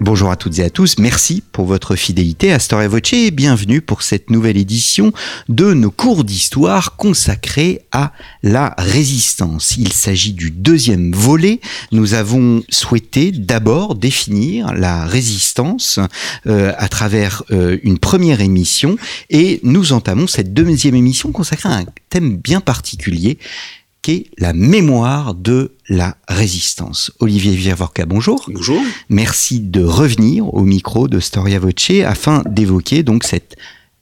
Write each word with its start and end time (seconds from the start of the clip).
Bonjour 0.00 0.30
à 0.30 0.36
toutes 0.36 0.60
et 0.60 0.62
à 0.62 0.70
tous, 0.70 0.98
merci 0.98 1.42
pour 1.50 1.64
votre 1.64 1.96
fidélité 1.96 2.52
à 2.52 2.60
Storia 2.60 2.86
Voce 2.86 3.12
et 3.14 3.32
bienvenue 3.32 3.80
pour 3.80 4.02
cette 4.02 4.30
nouvelle 4.30 4.56
édition 4.56 5.12
de 5.48 5.74
nos 5.74 5.90
cours 5.90 6.22
d'histoire 6.22 6.94
consacrés 6.94 7.80
à 7.90 8.12
la 8.44 8.76
résistance. 8.78 9.76
Il 9.76 9.92
s'agit 9.92 10.34
du 10.34 10.52
deuxième 10.52 11.10
volet. 11.10 11.60
Nous 11.90 12.14
avons 12.14 12.62
souhaité 12.68 13.32
d'abord 13.32 13.96
définir 13.96 14.72
la 14.72 15.04
résistance 15.04 15.98
euh, 16.46 16.72
à 16.78 16.88
travers 16.88 17.42
euh, 17.50 17.78
une 17.82 17.98
première 17.98 18.40
émission 18.40 18.96
et 19.30 19.58
nous 19.64 19.92
entamons 19.92 20.28
cette 20.28 20.54
deuxième 20.54 20.94
émission 20.94 21.32
consacrée 21.32 21.70
à 21.70 21.78
un 21.78 21.86
thème 22.08 22.36
bien 22.36 22.60
particulier 22.60 23.36
la 24.38 24.52
mémoire 24.52 25.34
de 25.34 25.72
la 25.88 26.16
résistance. 26.28 27.10
Olivier 27.18 27.54
Viervorka, 27.54 28.06
bonjour. 28.06 28.48
Bonjour. 28.48 28.80
Merci 29.10 29.58
de 29.60 29.84
revenir 29.84 30.54
au 30.54 30.62
micro 30.62 31.08
de 31.08 31.18
Storia 31.20 31.58
Voce 31.58 31.90
afin 32.06 32.42
d'évoquer 32.46 33.02
donc 33.02 33.24
cette 33.24 33.56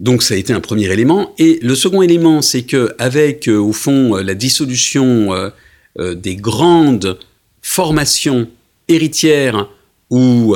Donc 0.00 0.22
ça 0.22 0.34
a 0.34 0.36
été 0.36 0.52
un 0.52 0.60
premier 0.60 0.92
élément. 0.92 1.34
Et 1.38 1.58
le 1.62 1.74
second 1.74 2.02
élément, 2.02 2.42
c'est 2.42 2.64
que 2.64 2.94
avec 2.98 3.48
euh, 3.48 3.56
au 3.56 3.72
fond 3.72 4.18
euh, 4.18 4.22
la 4.22 4.34
dissolution 4.34 5.32
euh, 5.32 6.14
des 6.14 6.36
grandes 6.36 7.18
formations 7.62 8.48
héritières 8.88 9.66
ou, 10.10 10.54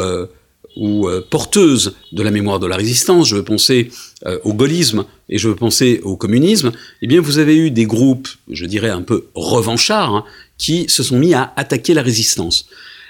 ou 0.77 1.09
porteuses 1.31 1.97
de 2.13 2.23
la 2.23 2.31
mémoire 2.31 2.59
de 2.59 2.67
la 2.67 2.77
résistance, 2.77 3.29
je 3.29 3.37
veux 3.37 3.45
penser 3.45 3.91
au 4.45 4.53
gaullisme 4.53 5.05
et 5.29 5.39
je 5.39 5.49
veux 5.49 5.55
penser 5.55 6.01
au 6.03 6.17
communisme, 6.17 6.73
eh 7.01 7.07
bien 7.07 7.21
vous 7.21 7.39
avez 7.39 7.57
eu 7.57 7.71
des 7.71 7.87
groupes, 7.87 8.29
je 8.51 8.67
dirais 8.67 8.91
un 8.91 9.03
peu 9.03 9.29
revanchards, 9.35 10.15
hein, 10.15 10.25
qui 10.59 10.87
se 10.89 11.03
sont 11.03 11.19
mis 11.19 11.33
à 11.35 11.53
attaquer 11.57 11.95
la 11.95 12.03
résistance. 12.03 12.67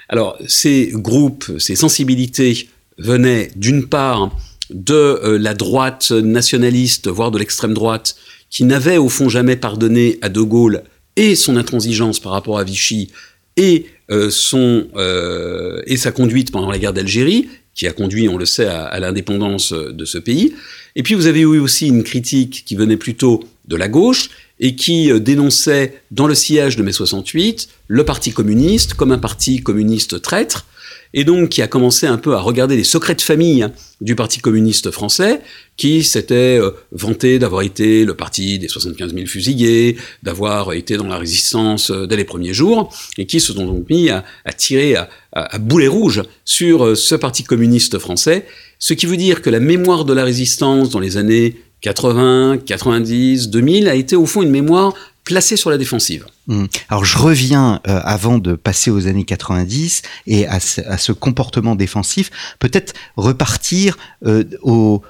Alors 0.09 0.37
ces 0.47 0.91
groupes, 0.93 1.57
ces 1.57 1.75
sensibilités 1.75 2.67
venait 2.97 3.51
d'une 3.55 3.87
part 3.87 4.31
de 4.69 4.93
euh, 4.93 5.37
la 5.37 5.53
droite 5.53 6.11
nationaliste, 6.11 7.07
voire 7.07 7.31
de 7.31 7.39
l'extrême 7.39 7.73
droite, 7.73 8.15
qui 8.49 8.63
n'avait 8.63 8.97
au 8.97 9.09
fond 9.09 9.29
jamais 9.29 9.55
pardonné 9.55 10.17
à 10.21 10.29
De 10.29 10.41
Gaulle 10.41 10.83
et 11.15 11.35
son 11.35 11.57
intransigeance 11.57 12.19
par 12.19 12.31
rapport 12.31 12.59
à 12.59 12.63
Vichy 12.63 13.09
et, 13.55 13.85
euh, 14.11 14.29
son, 14.29 14.87
euh, 14.95 15.81
et 15.85 15.97
sa 15.97 16.11
conduite 16.11 16.51
pendant 16.51 16.69
la 16.69 16.77
guerre 16.77 16.93
d'Algérie, 16.93 17.49
qui 17.75 17.87
a 17.87 17.93
conduit, 17.93 18.27
on 18.29 18.37
le 18.37 18.45
sait, 18.45 18.65
à, 18.65 18.85
à 18.85 18.99
l'indépendance 18.99 19.73
de 19.73 20.05
ce 20.05 20.17
pays. 20.17 20.53
Et 20.95 21.03
puis 21.03 21.13
vous 21.13 21.27
avez 21.27 21.41
eu 21.41 21.59
aussi 21.59 21.87
une 21.87 22.03
critique 22.03 22.63
qui 22.65 22.75
venait 22.75 22.97
plutôt 22.97 23.43
de 23.67 23.75
la 23.75 23.87
gauche 23.87 24.29
et 24.59 24.75
qui 24.75 25.11
dénonçait 25.19 26.01
dans 26.09 26.25
le 26.25 26.33
sillage 26.33 26.75
de 26.75 26.81
mai 26.81 26.91
68 26.91 27.69
le 27.87 28.03
Parti 28.03 28.31
communiste 28.31 28.95
comme 28.95 29.11
un 29.11 29.19
parti 29.19 29.61
communiste 29.61 30.21
traître, 30.23 30.65
et 31.13 31.23
donc 31.23 31.49
qui 31.49 31.61
a 31.61 31.67
commencé 31.67 32.07
un 32.07 32.17
peu 32.17 32.33
à 32.33 32.39
regarder 32.39 32.75
les 32.75 32.83
secrets 32.83 33.15
de 33.15 33.21
famille 33.21 33.63
hein, 33.63 33.71
du 34.01 34.15
Parti 34.15 34.39
communiste 34.39 34.91
français, 34.91 35.41
qui 35.75 36.03
s'était 36.03 36.59
euh, 36.59 36.71
vanté 36.91 37.39
d'avoir 37.39 37.61
été 37.61 38.05
le 38.05 38.15
parti 38.15 38.59
des 38.59 38.67
75 38.67 39.13
000 39.13 39.25
fusillés, 39.25 39.97
d'avoir 40.23 40.73
été 40.73 40.97
dans 40.97 41.07
la 41.07 41.17
résistance 41.17 41.91
euh, 41.91 42.05
dès 42.05 42.15
les 42.15 42.25
premiers 42.25 42.53
jours, 42.53 42.93
et 43.17 43.25
qui 43.25 43.39
se 43.39 43.53
sont 43.53 43.65
donc 43.65 43.89
mis 43.89 44.09
à, 44.09 44.23
tirer 44.55 44.95
à, 44.95 45.09
à, 45.31 45.57
boulet 45.57 45.87
rouge 45.87 46.23
sur 46.45 46.85
euh, 46.85 46.95
ce 46.95 47.15
Parti 47.15 47.43
communiste 47.43 47.99
français, 47.99 48.45
ce 48.79 48.93
qui 48.93 49.05
veut 49.05 49.17
dire 49.17 49.41
que 49.41 49.49
la 49.49 49.59
mémoire 49.59 50.05
de 50.05 50.13
la 50.13 50.23
résistance 50.23 50.89
dans 50.89 50.99
les 50.99 51.17
années 51.17 51.55
80, 51.81 52.59
90, 52.65 53.49
2000 53.49 53.87
a 53.87 53.95
été 53.95 54.15
au 54.15 54.25
fond 54.25 54.41
une 54.41 54.49
mémoire 54.49 54.93
placé 55.27 55.57
sur 55.57 55.69
la 55.69 55.77
défensive. 55.77 56.25
Hmm. 56.47 56.67
Alors 56.87 57.03
je 57.03 57.17
reviens 57.17 57.81
euh, 57.85 57.99
avant 58.05 58.37
de 58.37 58.53
passer 58.55 58.89
aux 58.89 59.07
années 59.07 59.25
90 59.25 60.01
et 60.25 60.47
à 60.47 60.59
ce, 60.61 61.11
comportement 61.11 61.75
défensif, 61.75 62.31
peut-être 62.59 62.93
repartir 63.17 63.97
euh, 64.25 64.45
au, 64.61 65.03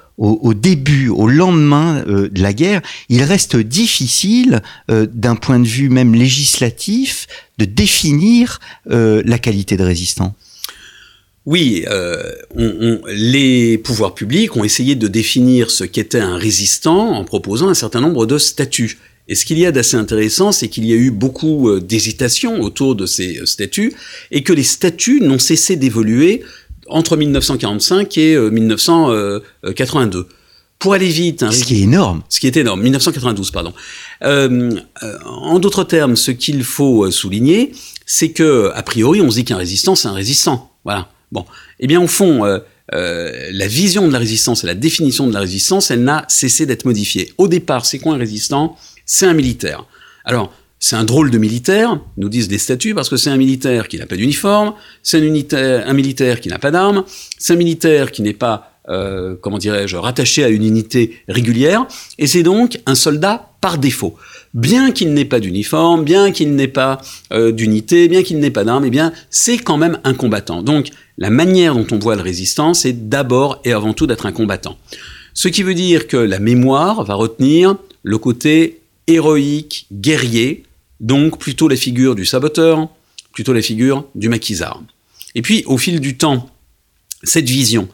début, 0.56 1.10
au 1.10 1.28
lendemain 1.28 2.04
euh, 2.08 2.30
de 2.30 2.42
la 2.42 2.54
guerre. 2.54 2.82
Il 3.10 3.22
reste 3.22 3.58
difficile, 3.58 4.64
d'un 4.90 5.36
point 5.36 5.60
de 5.60 5.68
vue 5.68 5.90
même 5.90 6.16
législatif, 6.16 7.28
de 7.60 7.66
définir 7.66 8.60
la 8.88 9.38
qualité 9.38 9.78
de 9.78 9.84
résistant. 9.84 10.36
Oui, 11.46 11.86
les 13.08 13.78
pouvoirs 13.78 14.16
publics 14.16 14.56
ont 14.58 14.64
essayé 14.64 14.96
de 14.96 15.08
définir 15.08 15.70
ce 15.70 15.84
qu'était 15.84 16.20
un 16.20 16.38
résistant 16.38 17.12
en 17.14 17.24
proposant 17.24 17.70
un 17.70 17.76
certain 17.76 18.02
nombre 18.02 18.26
de 18.26 18.40
statuts. 18.40 18.98
Et 19.28 19.36
ce 19.36 19.46
qu'il 19.46 19.60
y 19.60 19.66
a 19.66 19.72
d'assez 19.72 19.98
intéressant, 19.98 20.52
c'est 20.52 20.70
qu'il 20.70 20.86
y 20.86 20.94
a 20.94 20.96
eu 20.96 21.12
beaucoup 21.12 21.70
euh, 21.70 21.82
d'hésitations 21.82 22.62
autour 22.62 22.96
de 22.96 23.06
ces 23.06 23.40
euh, 23.40 23.46
statuts, 23.46 23.94
et 24.32 24.44
que 24.44 24.54
les 24.54 24.64
statuts 24.64 25.20
n'ont 25.22 25.40
cessé 25.40 25.76
d'évoluer 25.76 26.44
entre 26.88 27.18
1945 27.18 28.18
et 28.18 28.38
1982. 28.38 30.18
Euh, 30.20 30.24
Pour 30.80 30.94
aller 30.94 31.10
vite... 31.10 31.44
ce 31.52 31.66
qui 31.66 31.80
est 31.80 31.84
énorme. 31.84 32.24
Ce 32.30 32.40
qui 32.40 32.48
est 32.48 32.56
énorme, 32.56 32.82
1992, 32.82 33.52
pardon. 33.52 33.74
en 34.22 35.60
d'autres 35.60 35.84
termes, 35.84 36.16
ce 36.16 36.32
qu'il 36.32 36.64
faut 36.64 37.12
souligner, 37.12 37.74
c'est 38.06 38.30
que, 38.30 38.72
a 38.74 38.84
priori, 38.84 39.20
on 39.20 39.30
se 39.30 39.36
dit 39.36 39.44
qu'un 39.44 39.58
résistant, 39.58 39.96
c'est 39.96 40.08
un 40.08 40.14
résistant. 40.14 40.72
Voilà. 40.86 41.10
Bon. 41.34 41.44
Eh 41.82 41.88
bien, 41.88 42.02
au 42.02 42.08
fond, 42.08 42.46
la 42.94 43.68
vision 43.68 44.08
de 44.08 44.14
la 44.14 44.20
résistance 44.20 44.64
et 44.64 44.68
la 44.68 44.76
définition 44.76 45.28
de 45.28 45.34
la 45.34 45.42
résistance, 45.42 45.92
elle 45.92 46.06
n'a 46.06 46.24
cessé 46.30 46.66
d'être 46.66 46.86
modifiée. 46.86 47.34
Au 47.38 47.50
départ, 47.50 47.86
c'est 47.86 48.00
quoi 48.00 48.14
un 48.14 48.18
résistant? 48.18 48.78
C'est 49.08 49.26
un 49.26 49.34
militaire. 49.34 49.86
Alors, 50.26 50.54
c'est 50.80 50.96
un 50.96 51.06
drôle 51.06 51.32
de 51.32 51.40
militaire, 51.40 52.00
nous 52.18 52.30
disent 52.30 52.52
les 52.52 52.60
statuts, 52.60 52.94
parce 52.94 53.10
que 53.10 53.18
c'est 53.18 53.32
un 53.32 53.38
militaire 53.38 53.88
qui 53.88 53.98
n'a 53.98 54.06
pas 54.06 54.16
d'uniforme, 54.16 54.74
c'est 55.02 55.18
un, 55.18 55.94
militaire 55.94 56.40
qui 56.40 56.50
n'a 56.50 56.60
pas 56.60 56.70
d'armes, 56.70 57.04
c'est 57.40 57.54
un 57.54 57.56
militaire 57.56 58.12
qui 58.12 58.22
n'est 58.22 58.34
pas, 58.34 58.74
euh, 58.90 59.36
comment 59.42 59.58
dirais-je, 59.58 59.96
rattaché 59.98 60.44
à 60.44 60.50
une 60.50 60.64
unité 60.64 61.24
régulière, 61.28 61.88
et 62.20 62.28
c'est 62.28 62.44
donc 62.44 62.80
un 62.86 62.94
soldat 62.94 63.50
par 63.60 63.80
défaut. 63.80 64.16
Bien 64.54 64.92
qu'il 64.92 65.14
n'ait 65.14 65.26
pas 65.26 65.40
d'uniforme, 65.40 66.04
bien 66.04 66.32
qu'il 66.32 66.54
n'ait 66.54 66.68
pas 66.68 67.02
euh, 67.34 67.52
d'unité, 67.52 68.08
bien 68.08 68.22
qu'il 68.22 68.38
n'ait 68.38 68.52
pas 68.52 68.64
d'armes, 68.64 68.86
eh 68.86 68.92
bien, 68.92 69.14
c'est 69.32 69.58
quand 69.58 69.78
même 69.78 70.00
un 70.04 70.14
combattant. 70.14 70.62
Donc, 70.62 70.90
la 71.18 71.32
manière 71.32 71.74
dont 71.74 71.88
on 71.92 71.98
voit 71.98 72.16
le 72.16 72.22
résistant, 72.22 72.76
c'est 72.76 73.10
d'abord 73.10 73.62
et 73.66 73.74
avant 73.74 73.94
tout 73.94 74.06
d'être 74.06 74.28
un 74.28 74.32
combattant. 74.32 74.78
Ce 75.34 75.48
qui 75.48 75.64
veut 75.64 75.74
dire 75.74 76.08
que 76.08 76.18
la 76.18 76.40
mémoire 76.40 77.04
va 77.04 77.16
retenir 77.16 77.78
le 78.04 78.18
côté 78.20 78.82
héroïque, 79.08 79.88
guerrier, 79.92 80.64
donc 81.00 81.40
plutôt 81.40 81.68
la 81.68 81.76
figure 81.76 82.16
du 82.16 82.26
saboteur, 82.26 82.90
plutôt 83.32 83.54
la 83.54 83.62
figure 83.62 84.06
du 84.16 84.30
maquisard. 84.30 84.84
Et 85.36 85.42
puis, 85.42 85.64
au 85.66 85.78
fil 85.78 86.00
du 86.00 86.18
temps, 86.18 86.50
cette 87.24 87.50
vision, 87.50 87.88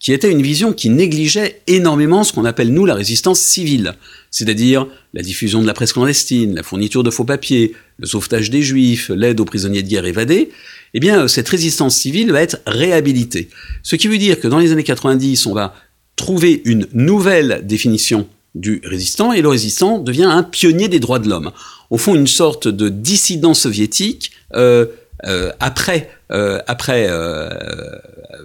qui 0.00 0.12
était 0.12 0.30
une 0.30 0.42
vision 0.42 0.72
qui 0.72 0.90
négligeait 0.90 1.60
énormément 1.66 2.22
ce 2.22 2.32
qu'on 2.32 2.44
appelle, 2.44 2.72
nous, 2.72 2.86
la 2.86 2.94
résistance 2.94 3.40
civile, 3.40 3.94
c'est-à-dire 4.30 4.86
la 5.12 5.22
diffusion 5.22 5.60
de 5.60 5.66
la 5.66 5.74
presse 5.74 5.92
clandestine, 5.92 6.54
la 6.54 6.62
fourniture 6.62 7.02
de 7.02 7.10
faux 7.10 7.24
papiers, 7.24 7.74
le 7.98 8.06
sauvetage 8.06 8.50
des 8.50 8.62
juifs, 8.62 9.10
l'aide 9.10 9.40
aux 9.40 9.44
prisonniers 9.44 9.82
de 9.82 9.88
guerre 9.88 10.06
évadés, 10.06 10.50
eh 10.94 11.00
bien, 11.00 11.26
cette 11.28 11.48
résistance 11.48 11.96
civile 11.96 12.32
va 12.32 12.42
être 12.42 12.60
réhabilitée. 12.66 13.48
Ce 13.82 13.96
qui 13.96 14.08
veut 14.08 14.18
dire 14.18 14.40
que 14.40 14.48
dans 14.48 14.58
les 14.58 14.72
années 14.72 14.84
90, 14.84 15.46
on 15.46 15.54
va 15.54 15.74
trouver 16.16 16.62
une 16.64 16.86
nouvelle 16.92 17.62
définition 17.64 18.28
du 18.58 18.82
résistant, 18.84 19.32
et 19.32 19.42
le 19.42 19.48
résistant 19.48 19.98
devient 19.98 20.24
un 20.24 20.42
pionnier 20.42 20.88
des 20.88 21.00
droits 21.00 21.18
de 21.18 21.28
l'homme. 21.28 21.52
Au 21.90 21.98
fond, 21.98 22.14
une 22.14 22.26
sorte 22.26 22.68
de 22.68 22.88
dissident 22.88 23.54
soviétique 23.54 24.32
euh, 24.54 24.86
euh, 25.24 25.50
après, 25.58 26.10
euh, 26.30 26.60
après, 26.66 27.06
euh, 27.08 27.48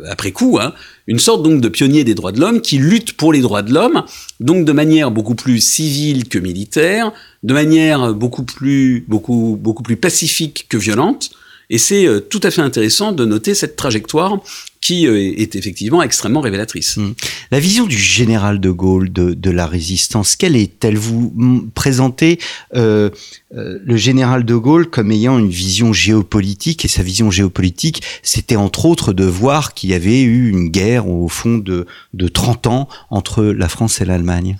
après 0.10 0.31
coup, 0.31 0.57
hein, 0.60 0.74
une 1.07 1.19
sorte 1.19 1.44
donc 1.44 1.62
de 1.62 1.69
pionnier 1.69 2.04
des 2.04 2.15
droits 2.15 2.31
de 2.31 2.39
l'homme 2.39 2.62
qui 2.62 2.77
lutte 2.77 3.13
pour 3.13 3.31
les 3.31 3.42
droits 3.42 3.62
de 3.62 3.74
l'homme, 3.74 4.04
donc 4.39 4.65
de 4.65 4.71
manière 4.71 5.12
beaucoup 5.12 5.36
plus 5.36 5.60
civile 5.60 6.27
que 6.27 6.39
militaire, 6.39 7.12
de 7.44 7.54
manière 7.54 8.13
beaucoup 8.13 8.44
plus, 8.44 9.06
beaucoup, 9.07 9.57
beaucoup 9.62 9.83
plus 9.83 9.98
pacifique 9.98 10.66
que 10.69 10.77
violente. 10.77 11.31
Et 11.74 11.80
c'est 11.80 12.06
euh, 12.06 12.20
tout 12.20 12.40
à 12.44 12.52
fait 12.52 12.62
intéressant 12.62 13.14
de 13.14 13.25
noter 13.25 13.56
cette 13.56 13.75
trajectoire 13.75 14.40
qui 14.80 15.08
euh, 15.08 15.18
est 15.18 15.56
effectivement 15.56 16.04
extrêmement 16.04 16.42
révélatrice. 16.42 16.98
Mmh. 16.98 17.14
La 17.50 17.60
vision 17.60 17.88
du 17.88 17.98
général 17.98 18.60
de 18.60 18.70
Gaulle 18.70 19.12
de, 19.12 19.34
de 19.34 19.50
la 19.50 19.66
résistance, 19.66 20.36
quelle 20.36 20.56
est-elle? 20.56 20.98
Vous 20.98 21.34
présentez 21.74 22.38
euh, 22.75 23.10
euh, 23.56 23.80
le 23.84 23.98
général 23.98 24.46
de 24.46 24.56
Gaulle 24.56 24.88
comme 24.88 25.12
ayant 25.12 25.40
une 25.40 25.50
vision 25.50 25.94
géopolitique, 25.94 26.86
et 26.86 26.88
sa 26.88 27.02
vision 27.02 27.31
géopolitique, 27.31 28.04
c'était 28.22 28.56
entre 28.56 28.86
autres 28.86 29.12
de 29.12 29.26
voir 29.26 29.74
qu'il 29.74 29.90
y 29.90 29.96
avait 29.96 30.22
eu 30.22 30.52
une 30.52 30.69
guerre 30.69 31.10
au 31.10 31.28
fond 31.28 31.58
de, 31.58 31.88
de 32.14 32.28
30 32.28 32.68
ans 32.68 32.88
entre 33.10 33.44
la 33.46 33.68
France 33.68 34.00
et 34.00 34.06
l'Allemagne. 34.06 34.58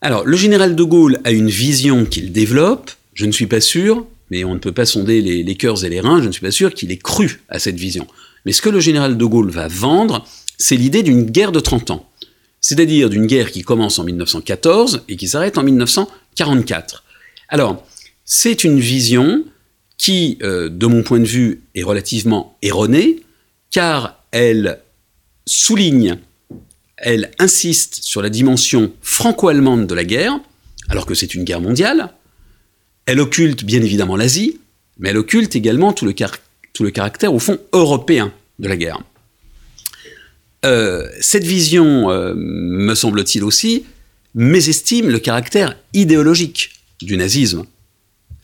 Alors, 0.00 0.24
le 0.24 0.38
général 0.38 0.74
de 0.74 0.82
Gaulle 0.84 1.18
a 1.24 1.32
une 1.32 1.50
vision 1.50 2.06
qu'il 2.06 2.32
développe, 2.32 2.92
je 3.12 3.26
ne 3.26 3.32
suis 3.32 3.46
pas 3.46 3.60
sûr, 3.60 4.06
mais 4.30 4.44
on 4.44 4.54
ne 4.54 4.58
peut 4.58 4.72
pas 4.72 4.86
sonder 4.86 5.20
les, 5.20 5.54
cœurs 5.56 5.84
et 5.84 5.88
les 5.88 6.00
reins, 6.00 6.22
je 6.22 6.26
ne 6.26 6.32
suis 6.32 6.40
pas 6.40 6.50
sûr 6.50 6.72
qu'il 6.72 6.92
ait 6.92 6.96
cru 6.96 7.42
à 7.48 7.58
cette 7.58 7.76
vision. 7.76 8.06
Mais 8.46 8.52
ce 8.52 8.62
que 8.62 8.68
le 8.68 8.80
général 8.80 9.18
de 9.18 9.24
Gaulle 9.24 9.50
va 9.50 9.68
vendre, 9.68 10.24
c'est 10.56 10.76
l'idée 10.76 11.02
d'une 11.02 11.24
guerre 11.24 11.52
de 11.52 11.60
30 11.60 11.90
ans. 11.90 12.08
C'est-à-dire 12.60 13.10
d'une 13.10 13.26
guerre 13.26 13.50
qui 13.50 13.62
commence 13.62 13.98
en 13.98 14.04
1914 14.04 15.04
et 15.08 15.16
qui 15.16 15.28
s'arrête 15.28 15.58
en 15.58 15.62
1944. 15.62 17.04
Alors, 17.48 17.84
c'est 18.24 18.64
une 18.64 18.78
vision 18.78 19.44
qui, 19.98 20.38
euh, 20.42 20.68
de 20.68 20.86
mon 20.86 21.02
point 21.02 21.18
de 21.18 21.26
vue, 21.26 21.62
est 21.74 21.82
relativement 21.82 22.56
erronée, 22.62 23.22
car 23.70 24.22
elle 24.30 24.80
souligne, 25.46 26.18
elle 26.96 27.30
insiste 27.38 28.00
sur 28.02 28.22
la 28.22 28.30
dimension 28.30 28.92
franco-allemande 29.02 29.86
de 29.86 29.94
la 29.94 30.04
guerre, 30.04 30.38
alors 30.88 31.06
que 31.06 31.14
c'est 31.14 31.34
une 31.34 31.44
guerre 31.44 31.60
mondiale, 31.60 32.12
elle 33.10 33.18
occulte 33.18 33.64
bien 33.64 33.82
évidemment 33.82 34.14
l'Asie, 34.14 34.60
mais 35.00 35.08
elle 35.08 35.16
occulte 35.16 35.56
également 35.56 35.92
tout 35.92 36.04
le, 36.04 36.14
tout 36.72 36.84
le, 36.84 36.92
caractère, 36.92 37.34
au 37.34 37.40
fond, 37.40 37.58
européen 37.72 38.32
de 38.60 38.68
la 38.68 38.76
guerre. 38.76 39.00
Euh, 40.64 41.08
cette 41.20 41.42
vision, 41.42 42.08
euh, 42.12 42.34
me 42.36 42.94
semble-t-il 42.94 43.42
aussi, 43.42 43.84
mésestime 44.36 45.10
le 45.10 45.18
caractère 45.18 45.76
idéologique 45.92 46.70
du 47.02 47.16
nazisme. 47.16 47.64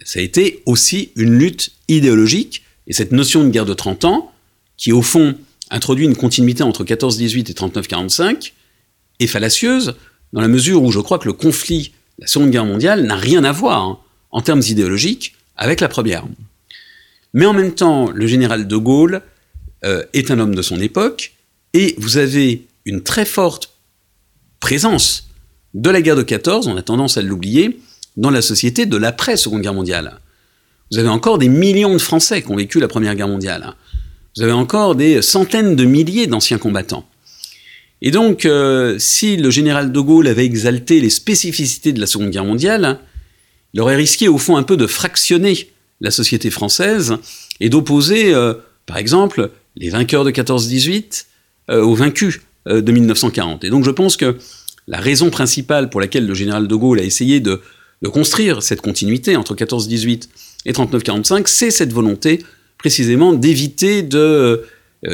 Ça 0.04 0.18
a 0.18 0.22
été 0.22 0.64
aussi 0.66 1.12
une 1.14 1.38
lutte 1.38 1.70
idéologique, 1.86 2.64
et 2.88 2.92
cette 2.92 3.12
notion 3.12 3.44
de 3.44 3.50
guerre 3.50 3.66
de 3.66 3.74
30 3.74 4.04
ans, 4.04 4.32
qui 4.76 4.90
au 4.90 5.02
fond 5.02 5.36
introduit 5.70 6.06
une 6.06 6.16
continuité 6.16 6.64
entre 6.64 6.82
14-18 6.82 7.50
et 7.50 7.54
39-45, 7.54 8.50
est 9.20 9.26
fallacieuse, 9.28 9.94
dans 10.32 10.40
la 10.40 10.48
mesure 10.48 10.82
où 10.82 10.90
je 10.90 10.98
crois 10.98 11.20
que 11.20 11.26
le 11.26 11.34
conflit, 11.34 11.92
la 12.18 12.26
Seconde 12.26 12.50
Guerre 12.50 12.64
mondiale, 12.64 13.04
n'a 13.04 13.14
rien 13.14 13.44
à 13.44 13.52
voir 13.52 13.82
hein, 13.82 13.98
en 14.36 14.42
termes 14.42 14.60
idéologiques 14.68 15.34
avec 15.56 15.80
la 15.80 15.88
première. 15.88 16.26
Mais 17.32 17.46
en 17.46 17.54
même 17.54 17.74
temps, 17.74 18.10
le 18.10 18.26
général 18.26 18.68
de 18.68 18.76
Gaulle 18.76 19.22
euh, 19.82 20.04
est 20.12 20.30
un 20.30 20.38
homme 20.38 20.54
de 20.54 20.60
son 20.60 20.78
époque, 20.78 21.32
et 21.72 21.94
vous 21.96 22.18
avez 22.18 22.66
une 22.84 23.02
très 23.02 23.24
forte 23.24 23.70
présence 24.60 25.30
de 25.72 25.88
la 25.88 26.02
guerre 26.02 26.16
de 26.16 26.22
14, 26.22 26.68
on 26.68 26.76
a 26.76 26.82
tendance 26.82 27.16
à 27.16 27.22
l'oublier, 27.22 27.80
dans 28.18 28.28
la 28.28 28.42
société 28.42 28.84
de 28.84 28.98
l'après-Seconde 28.98 29.62
Guerre 29.62 29.72
mondiale. 29.72 30.20
Vous 30.92 30.98
avez 30.98 31.08
encore 31.08 31.38
des 31.38 31.48
millions 31.48 31.94
de 31.94 31.98
Français 31.98 32.42
qui 32.42 32.50
ont 32.50 32.56
vécu 32.56 32.78
la 32.78 32.88
Première 32.88 33.14
Guerre 33.14 33.28
mondiale. 33.28 33.72
Vous 34.36 34.42
avez 34.42 34.52
encore 34.52 34.96
des 34.96 35.22
centaines 35.22 35.76
de 35.76 35.84
milliers 35.86 36.26
d'anciens 36.26 36.58
combattants. 36.58 37.08
Et 38.02 38.10
donc, 38.10 38.44
euh, 38.44 38.98
si 38.98 39.38
le 39.38 39.48
général 39.48 39.92
de 39.92 40.00
Gaulle 40.00 40.28
avait 40.28 40.44
exalté 40.44 41.00
les 41.00 41.08
spécificités 41.08 41.94
de 41.94 42.00
la 42.00 42.06
Seconde 42.06 42.30
Guerre 42.30 42.44
mondiale, 42.44 42.98
il 43.76 43.82
aurait 43.82 43.96
risqué 43.96 44.26
au 44.26 44.38
fond 44.38 44.56
un 44.56 44.62
peu 44.62 44.78
de 44.78 44.86
fractionner 44.86 45.68
la 46.00 46.10
société 46.10 46.48
française 46.48 47.18
et 47.60 47.68
d'opposer, 47.68 48.32
euh, 48.32 48.54
par 48.86 48.96
exemple, 48.96 49.50
les 49.76 49.90
vainqueurs 49.90 50.24
de 50.24 50.30
14-18 50.30 51.26
euh, 51.68 51.82
aux 51.82 51.94
vaincus 51.94 52.40
euh, 52.68 52.80
de 52.80 52.90
1940. 52.90 53.64
Et 53.64 53.68
donc 53.68 53.84
je 53.84 53.90
pense 53.90 54.16
que 54.16 54.38
la 54.86 54.98
raison 54.98 55.28
principale 55.28 55.90
pour 55.90 56.00
laquelle 56.00 56.26
le 56.26 56.32
général 56.32 56.68
de 56.68 56.74
Gaulle 56.74 57.00
a 57.00 57.02
essayé 57.02 57.40
de, 57.40 57.60
de 58.00 58.08
construire 58.08 58.62
cette 58.62 58.80
continuité 58.80 59.36
entre 59.36 59.54
14-18 59.54 60.28
et 60.64 60.72
39-45, 60.72 61.42
c'est 61.44 61.70
cette 61.70 61.92
volonté 61.92 62.42
précisément 62.78 63.34
d'éviter 63.34 64.02
de 64.02 64.64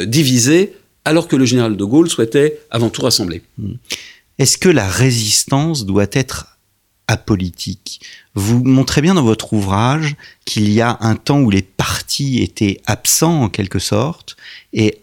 diviser 0.05 0.75
alors 1.05 1.27
que 1.27 1.35
le 1.35 1.47
général 1.47 1.77
de 1.77 1.85
Gaulle 1.85 2.09
souhaitait 2.09 2.61
avant 2.71 2.91
tout 2.91 3.03
rassembler. 3.03 3.43
Est-ce 4.39 4.57
que 4.57 4.69
la 4.69 4.89
résistance 4.89 5.85
doit 5.85 6.07
être 6.13 6.52
apolitique 7.09 8.01
Vous 8.35 8.63
montrez 8.63 9.03
bien 9.03 9.15
dans 9.15 9.23
votre 9.23 9.53
ouvrage 9.53 10.15
qu'il 10.45 10.71
y 10.71 10.81
a 10.81 10.99
un 11.01 11.17
temps 11.17 11.41
où 11.41 11.51
les 11.51 11.63
partis 11.63 12.43
étaient 12.43 12.81
absents 12.87 13.43
en 13.43 13.49
quelque 13.49 13.79
sorte 13.79 14.37
et 14.73 14.99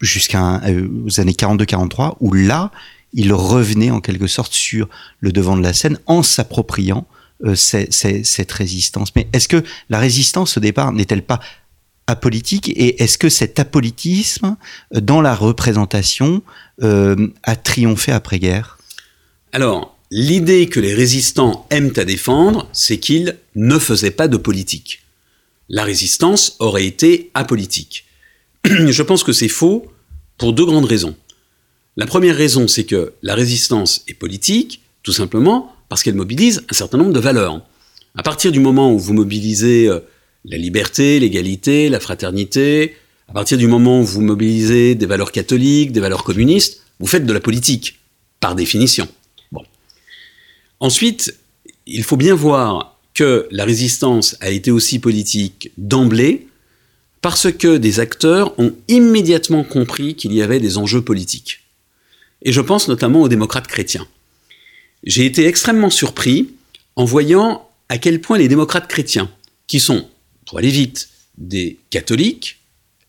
jusqu'à 0.00 0.60
euh, 0.66 1.08
années 1.18 1.32
42-43 1.32 2.16
où 2.20 2.32
là, 2.32 2.70
il 3.12 3.32
revenait 3.32 3.90
en 3.90 4.00
quelque 4.00 4.26
sorte 4.26 4.52
sur 4.52 4.88
le 5.20 5.32
devant 5.32 5.56
de 5.56 5.62
la 5.62 5.72
scène 5.72 5.98
en 6.06 6.22
s'appropriant 6.22 7.06
euh, 7.44 7.54
cette 7.54 8.52
résistance. 8.52 9.14
Mais 9.14 9.28
est-ce 9.32 9.48
que 9.48 9.62
la 9.88 9.98
résistance 9.98 10.56
au 10.56 10.60
départ 10.60 10.92
n'est-elle 10.92 11.22
pas 11.22 11.40
apolitique 12.06 12.68
et 12.70 13.02
est-ce 13.02 13.18
que 13.18 13.28
cet 13.28 13.60
apolitisme 13.60 14.56
dans 14.92 15.20
la 15.20 15.34
représentation 15.34 16.42
euh, 16.82 17.28
a 17.42 17.54
triomphé 17.54 18.12
après-guerre? 18.12 18.78
Alors, 19.52 19.97
l'idée 20.10 20.68
que 20.68 20.80
les 20.80 20.94
résistants 20.94 21.66
aiment 21.70 21.92
à 21.96 22.04
défendre, 22.04 22.68
c'est 22.72 22.98
qu'ils 22.98 23.36
ne 23.54 23.78
faisaient 23.78 24.10
pas 24.10 24.28
de 24.28 24.36
politique. 24.36 25.02
La 25.68 25.84
résistance 25.84 26.56
aurait 26.60 26.86
été 26.86 27.30
apolitique. 27.34 28.06
Je 28.64 29.02
pense 29.02 29.22
que 29.22 29.32
c'est 29.32 29.48
faux 29.48 29.86
pour 30.38 30.52
deux 30.52 30.64
grandes 30.64 30.86
raisons. 30.86 31.14
La 31.96 32.06
première 32.06 32.36
raison, 32.36 32.68
c'est 32.68 32.84
que 32.84 33.12
la 33.22 33.34
résistance 33.34 34.04
est 34.08 34.14
politique, 34.14 34.80
tout 35.02 35.12
simplement 35.12 35.72
parce 35.88 36.02
qu'elle 36.02 36.14
mobilise 36.14 36.64
un 36.70 36.74
certain 36.74 36.98
nombre 36.98 37.12
de 37.12 37.20
valeurs. 37.20 37.60
À 38.16 38.22
partir 38.22 38.52
du 38.52 38.60
moment 38.60 38.92
où 38.92 38.98
vous 38.98 39.14
mobilisez 39.14 39.88
euh, 39.88 40.00
la 40.44 40.56
liberté, 40.56 41.18
l'égalité, 41.18 41.88
la 41.88 42.00
fraternité, 42.00 42.94
à 43.28 43.32
partir 43.32 43.58
du 43.58 43.66
moment 43.66 44.00
où 44.00 44.04
vous 44.04 44.20
mobilisez 44.20 44.94
des 44.94 45.06
valeurs 45.06 45.32
catholiques, 45.32 45.92
des 45.92 46.00
valeurs 46.00 46.24
communistes, 46.24 46.82
vous 47.00 47.06
faites 47.06 47.26
de 47.26 47.32
la 47.32 47.40
politique, 47.40 47.98
par 48.40 48.54
définition. 48.54 49.08
Ensuite, 50.80 51.34
il 51.86 52.04
faut 52.04 52.16
bien 52.16 52.34
voir 52.34 52.98
que 53.14 53.48
la 53.50 53.64
résistance 53.64 54.36
a 54.40 54.50
été 54.50 54.70
aussi 54.70 54.98
politique 54.98 55.72
d'emblée, 55.76 56.46
parce 57.20 57.50
que 57.50 57.76
des 57.76 57.98
acteurs 57.98 58.56
ont 58.60 58.74
immédiatement 58.86 59.64
compris 59.64 60.14
qu'il 60.14 60.32
y 60.32 60.42
avait 60.42 60.60
des 60.60 60.78
enjeux 60.78 61.02
politiques. 61.02 61.60
Et 62.42 62.52
je 62.52 62.60
pense 62.60 62.86
notamment 62.86 63.22
aux 63.22 63.28
démocrates 63.28 63.66
chrétiens. 63.66 64.06
J'ai 65.02 65.26
été 65.26 65.46
extrêmement 65.46 65.90
surpris 65.90 66.50
en 66.94 67.04
voyant 67.04 67.68
à 67.88 67.98
quel 67.98 68.20
point 68.20 68.38
les 68.38 68.48
démocrates 68.48 68.88
chrétiens, 68.88 69.30
qui 69.66 69.80
sont, 69.80 70.08
pour 70.46 70.58
aller 70.58 70.70
vite, 70.70 71.08
des 71.38 71.78
catholiques, 71.90 72.60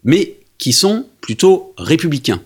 mais 0.04 0.38
qui 0.58 0.74
sont 0.74 1.06
plutôt 1.22 1.74
républicains, 1.78 2.42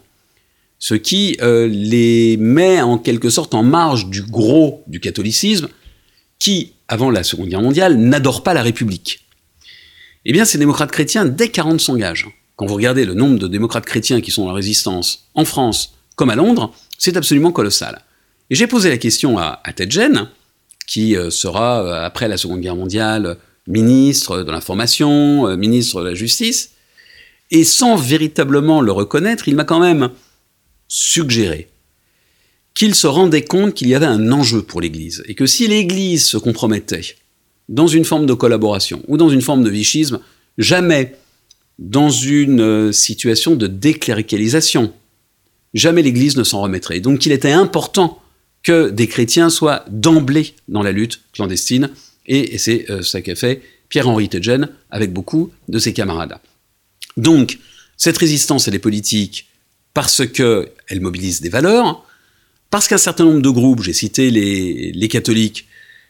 ce 0.83 0.95
qui 0.95 1.37
euh, 1.41 1.65
les 1.65 2.35
met 2.35 2.81
en 2.81 2.97
quelque 2.97 3.29
sorte 3.29 3.53
en 3.53 3.63
marge 3.63 4.07
du 4.07 4.21
gros 4.21 4.83
du 4.87 4.99
catholicisme, 4.99 5.69
qui, 6.39 6.73
avant 6.89 7.09
la 7.09 7.23
Seconde 7.23 7.47
Guerre 7.47 7.61
mondiale, 7.61 7.95
n'adore 7.95 8.43
pas 8.43 8.53
la 8.53 8.61
République. 8.61 9.21
Eh 10.25 10.33
bien, 10.33 10.43
ces 10.43 10.57
démocrates 10.57 10.91
chrétiens, 10.91 11.23
dès 11.23 11.47
40 11.47 11.79
s'engagent. 11.79 12.27
Quand 12.57 12.65
vous 12.65 12.75
regardez 12.75 13.05
le 13.05 13.13
nombre 13.13 13.39
de 13.39 13.47
démocrates 13.47 13.85
chrétiens 13.85 14.19
qui 14.19 14.31
sont 14.31 14.41
dans 14.41 14.49
la 14.49 14.55
résistance 14.55 15.29
en 15.35 15.45
France 15.45 15.93
comme 16.17 16.29
à 16.29 16.35
Londres, 16.35 16.73
C'est 16.97 17.15
absolument 17.15 17.53
colossal. 17.53 18.01
Et 18.49 18.55
j'ai 18.55 18.67
posé 18.67 18.89
la 18.89 18.97
question 18.97 19.37
à, 19.37 19.61
à 19.63 19.71
qui 20.85 21.15
euh, 21.15 21.29
sera, 21.29 21.81
euh, 21.81 22.05
après 22.05 22.27
la 22.27 22.35
Seconde 22.35 22.59
Guerre 22.59 22.75
mondiale, 22.75 23.37
ministre 23.67 24.43
de 24.43 24.51
l'information, 24.51 25.55
ministre 25.55 26.01
de 26.01 26.09
la 26.09 26.13
justice, 26.13 26.71
et 27.51 27.63
sans 27.63 27.95
véritablement 27.95 28.81
le 28.81 28.91
reconnaître, 28.91 29.47
il 29.47 29.55
m'a 29.55 29.63
quand 29.63 29.79
même 29.79 30.09
suggéré 30.93 31.69
qu'il 32.75 32.93
se 32.93 33.07
rendait 33.07 33.43
compte 33.43 33.73
qu'il 33.73 33.87
y 33.87 33.95
avait 33.95 34.05
un 34.05 34.31
enjeu 34.31 34.61
pour 34.61 34.79
l'Église, 34.79 35.23
et 35.27 35.33
que 35.33 35.47
si 35.47 35.67
l'Église 35.67 36.23
se 36.23 36.37
compromettait 36.37 37.15
dans 37.67 37.87
une 37.87 38.05
forme 38.05 38.27
de 38.27 38.33
collaboration 38.35 39.01
ou 39.07 39.17
dans 39.17 39.29
une 39.29 39.41
forme 39.41 39.63
de 39.63 39.71
vichisme, 39.71 40.19
jamais 40.59 41.15
dans 41.79 42.11
une 42.11 42.93
situation 42.93 43.55
de 43.55 43.65
décléricalisation, 43.65 44.93
jamais 45.73 46.03
l'Église 46.03 46.37
ne 46.37 46.43
s'en 46.43 46.61
remettrait. 46.61 46.99
Donc 46.99 47.25
il 47.25 47.31
était 47.31 47.51
important 47.51 48.21
que 48.61 48.91
des 48.91 49.07
chrétiens 49.07 49.49
soient 49.49 49.85
d'emblée 49.89 50.53
dans 50.67 50.83
la 50.83 50.91
lutte 50.91 51.21
clandestine, 51.33 51.89
et, 52.27 52.59
c'est 52.59 52.89
euh, 52.91 53.01
ça 53.01 53.21
qu'a 53.21 53.35
fait 53.35 53.63
Pierre-Henri 53.89 54.29
Tedjen 54.29 54.69
avec 54.91 55.11
beaucoup 55.11 55.51
de 55.69 55.79
ses 55.79 55.91
camarades. 55.91 56.37
Donc, 57.17 57.57
cette 57.97 58.17
résistance, 58.17 58.67
elle 58.67 58.75
est 58.75 58.79
politique 58.79 59.47
parce 59.93 60.25
qu'elle 60.27 61.01
mobilise 61.01 61.41
des 61.41 61.49
valeurs, 61.49 62.05
parce 62.69 62.87
qu'un 62.87 62.97
certain 62.97 63.25
nombre 63.25 63.41
de 63.41 63.49
groupes, 63.49 63.83
j'ai 63.83 63.93
cité 63.93 64.31
les, 64.31 65.07
catholiques, 65.07 65.67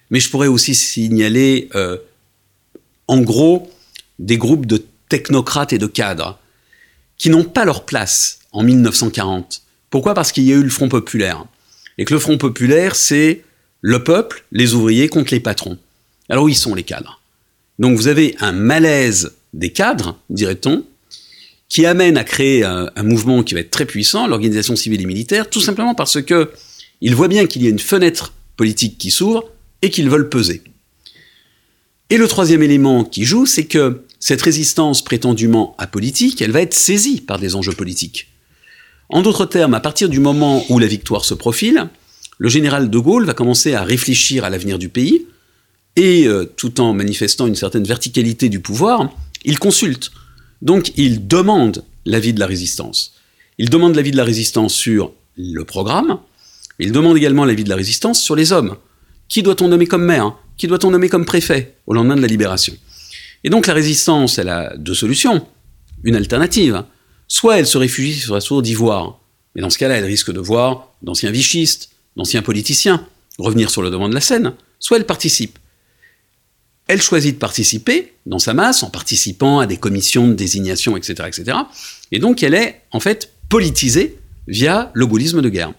mais 0.10 0.20
je 0.20 0.30
pourrais 0.30 0.48
aussi 0.48 0.76
signaler, 0.76 1.70
euh, 1.76 1.98
en 3.08 3.20
gros, 3.20 3.70
des 4.20 4.38
groupes 4.38 4.66
de 4.66 4.86
technocrates 5.10 5.74
et 5.74 5.78
de 5.78 5.88
cadres 5.88 6.40
qui 7.18 7.30
n'ont 7.30 7.44
pas 7.44 7.66
leur 7.66 7.86
place 7.86 8.40
en 8.52 8.64
1940. 8.64 9.62
Pourquoi? 9.90 10.14
Parce 10.14 10.32
qu'il 10.32 10.44
y 10.44 10.54
a 10.54 10.56
eu 10.56 10.64
le 10.64 10.70
Front 10.70 10.90
populaire 10.90 11.46
et 11.98 12.06
que 12.06 12.14
le 12.14 12.20
Front 12.20 12.38
populaire, 12.38 12.96
c'est 12.96 13.44
le 13.82 14.04
peuple, 14.04 14.46
les 14.52 14.74
ouvriers 14.74 15.10
contre 15.10 15.34
les 15.34 15.40
patrons. 15.40 15.78
Alors 16.30 16.46
où 16.46 16.50
ils 16.50 16.56
sont 16.56 16.74
les 16.74 16.84
cadres? 16.84 17.20
Donc 17.80 17.98
vous 17.98 18.08
avez 18.08 18.36
un 18.40 18.54
malaise 18.54 19.34
des 19.54 19.72
cadres, 19.72 20.18
dirait-on, 20.30 20.86
qui 21.74 21.88
amène 21.88 22.18
à 22.18 22.24
créer 22.24 22.64
un, 22.64 22.92
mouvement 23.02 23.42
qui 23.42 23.56
va 23.56 23.62
être 23.62 23.72
très 23.72 23.88
puissant, 23.88 24.28
l'organisation 24.28 24.76
civile 24.76 25.02
et 25.02 25.06
militaire, 25.08 25.50
tout 25.50 25.60
simplement 25.60 25.96
parce 25.96 26.22
que 26.22 26.52
ils 27.02 27.16
voient 27.16 27.28
bien 27.28 27.48
qu'il 27.48 27.64
y 27.64 27.66
a 27.66 27.72
une 27.72 27.80
fenêtre 27.80 28.32
politique 28.58 29.00
qui 29.00 29.10
s'ouvre 29.10 29.50
et 29.82 29.90
qu'ils 29.90 30.08
veulent 30.08 30.30
peser. 30.30 30.62
Et 32.12 32.18
le 32.18 32.28
troisième 32.28 32.62
élément 32.62 33.04
qui 33.04 33.26
joue, 33.26 33.48
c'est 33.48 33.66
que 33.66 34.04
cette 34.20 34.44
résistance 34.44 35.04
prétendument 35.04 35.76
apolitique, 35.80 36.44
elle 36.44 36.52
va 36.52 36.62
être 36.62 36.76
saisie 36.76 37.22
par 37.22 37.40
des 37.40 37.56
enjeux 37.56 37.74
politiques. 37.74 38.28
En 39.10 39.24
d'autres 39.24 39.48
termes, 39.48 39.74
à 39.74 39.80
partir 39.80 40.10
du 40.10 40.20
moment 40.20 40.64
où 40.70 40.78
la 40.78 40.86
victoire 40.86 41.26
se 41.26 41.34
profile, 41.34 41.90
le 42.38 42.50
général 42.50 42.92
de 42.92 43.00
Gaulle 43.00 43.26
va 43.26 43.34
commencer 43.34 43.74
à 43.74 43.84
réfléchir 43.84 44.46
à 44.46 44.52
l'avenir 44.52 44.78
du 44.78 44.90
pays, 44.90 45.26
et 45.96 46.28
euh, 46.28 46.46
tout 46.46 46.82
en 46.82 46.94
manifestant 46.94 47.48
une 47.48 47.56
certaine 47.56 47.84
verticalité 47.84 48.48
du 48.50 48.60
pouvoir, 48.60 49.10
il 49.44 49.58
consulte. 49.58 50.12
Donc 50.64 50.94
il 50.96 51.28
demande 51.28 51.84
l'avis 52.06 52.34
de 52.34 52.40
la 52.40 52.48
résistance. 52.48 53.14
Il 53.60 53.70
demande 53.70 53.96
l'avis 53.96 54.10
de 54.10 54.18
la 54.18 54.24
résistance 54.24 54.74
sur 54.74 55.12
le 55.38 55.64
programme, 55.64 56.18
il 56.80 56.92
demande 56.92 57.18
également 57.18 57.46
l'avis 57.46 57.64
de 57.64 57.70
la 57.70 57.76
résistance 57.76 58.20
sur 58.20 58.36
les 58.36 58.52
hommes. 58.52 58.78
Qui 59.30 59.44
doit-on 59.44 59.68
nommer 59.68 59.86
comme 59.86 60.04
maire 60.04 60.36
Qui 60.58 60.66
doit-on 60.66 60.90
nommer 60.90 61.10
comme 61.10 61.26
préfet 61.26 61.76
au 61.86 61.94
lendemain 61.94 62.16
de 62.16 62.22
la 62.22 62.28
libération? 62.28 62.74
Et 63.44 63.52
donc 63.52 63.68
la 63.68 63.76
résistance, 63.76 64.40
elle 64.40 64.50
a 64.50 64.76
deux 64.76 64.96
solutions. 64.96 65.46
Une 66.04 66.16
alternative, 66.16 66.84
Soit 67.28 67.58
elle 67.58 67.66
se 67.66 67.80
réfugie 67.80 68.14
sur 68.14 68.36
la 68.36 68.42
source 68.42 68.62
d'Ivoire, 68.62 69.20
mais 69.56 69.62
dans 69.62 69.70
ce 69.72 69.80
cas-là, 69.80 69.96
elle 69.96 70.06
risque 70.06 70.32
de 70.32 70.40
voir 70.40 70.90
d'anciens 71.02 71.32
vichistes, 71.32 71.90
d'anciens 72.16 72.44
politiciens 72.44 73.08
revenir 73.40 73.72
sur 73.72 73.82
le 73.82 73.90
devant 73.90 74.08
de 74.08 74.14
la 74.14 74.22
scène, 74.22 74.54
soit 74.78 74.98
elle 74.98 75.06
participe. 75.06 75.58
Elle 76.88 77.02
choisit 77.02 77.36
de 77.36 77.40
participer 77.40 78.14
dans 78.26 78.40
sa 78.40 78.54
masse 78.54 78.84
en 78.84 78.90
participant 78.90 79.60
à 79.60 79.68
des 79.68 79.78
commissions 79.78 80.28
de 80.28 80.34
désignation, 80.34 80.98
etc., 80.98 81.28
etc. 81.28 81.58
Et 82.12 82.20
donc 82.20 82.44
elle 82.44 82.54
est 82.54 82.82
en 82.92 83.00
fait 83.00 83.32
politisée 83.50 84.18
via 84.48 84.92
le 84.94 85.06
gaullisme 85.08 85.42
de 85.42 85.50
guerre. 85.50 85.74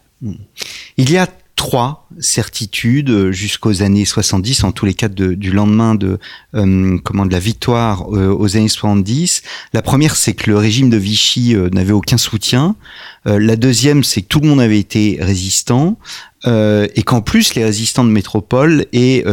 Il 0.97 1.11
y 1.11 1.19
a 1.19 1.29
trois 1.65 2.07
certitudes 2.21 3.09
euh, 3.09 3.33
jusqu'aux 3.33 3.81
années 3.81 4.05
70, 4.05 4.65
en 4.65 4.73
tous 4.73 4.85
les 4.85 4.93
cas 4.93 5.09
du 5.09 5.51
lendemain 5.51 5.95
de 5.95 6.19
euh, 6.55 6.99
comment 7.03 7.25
de 7.25 7.33
la 7.33 7.39
victoire 7.39 8.15
euh, 8.15 8.37
aux 8.39 8.59
années 8.59 8.69
70. 8.69 9.41
La 9.73 9.81
première, 9.81 10.15
c'est 10.15 10.35
que 10.35 10.51
le 10.51 10.59
régime 10.59 10.91
de 10.91 10.99
Vichy 10.99 11.57
n'avait 11.73 11.95
aucun 11.95 12.19
soutien. 12.19 12.77
la 13.25 13.57
deuxième, 13.57 14.05
c'est 14.05 14.21
que 14.21 14.27
tout 14.27 14.41
le 14.41 14.49
monde 14.49 14.61
avait 14.61 14.79
été 14.79 15.17
résistant 15.21 15.99
et 16.47 17.03
qu'en 17.07 17.23
plus 17.23 17.55
les 17.55 17.65
résistants 17.65 18.05
de 18.05 18.11
métropole 18.11 18.85
et 18.93 19.25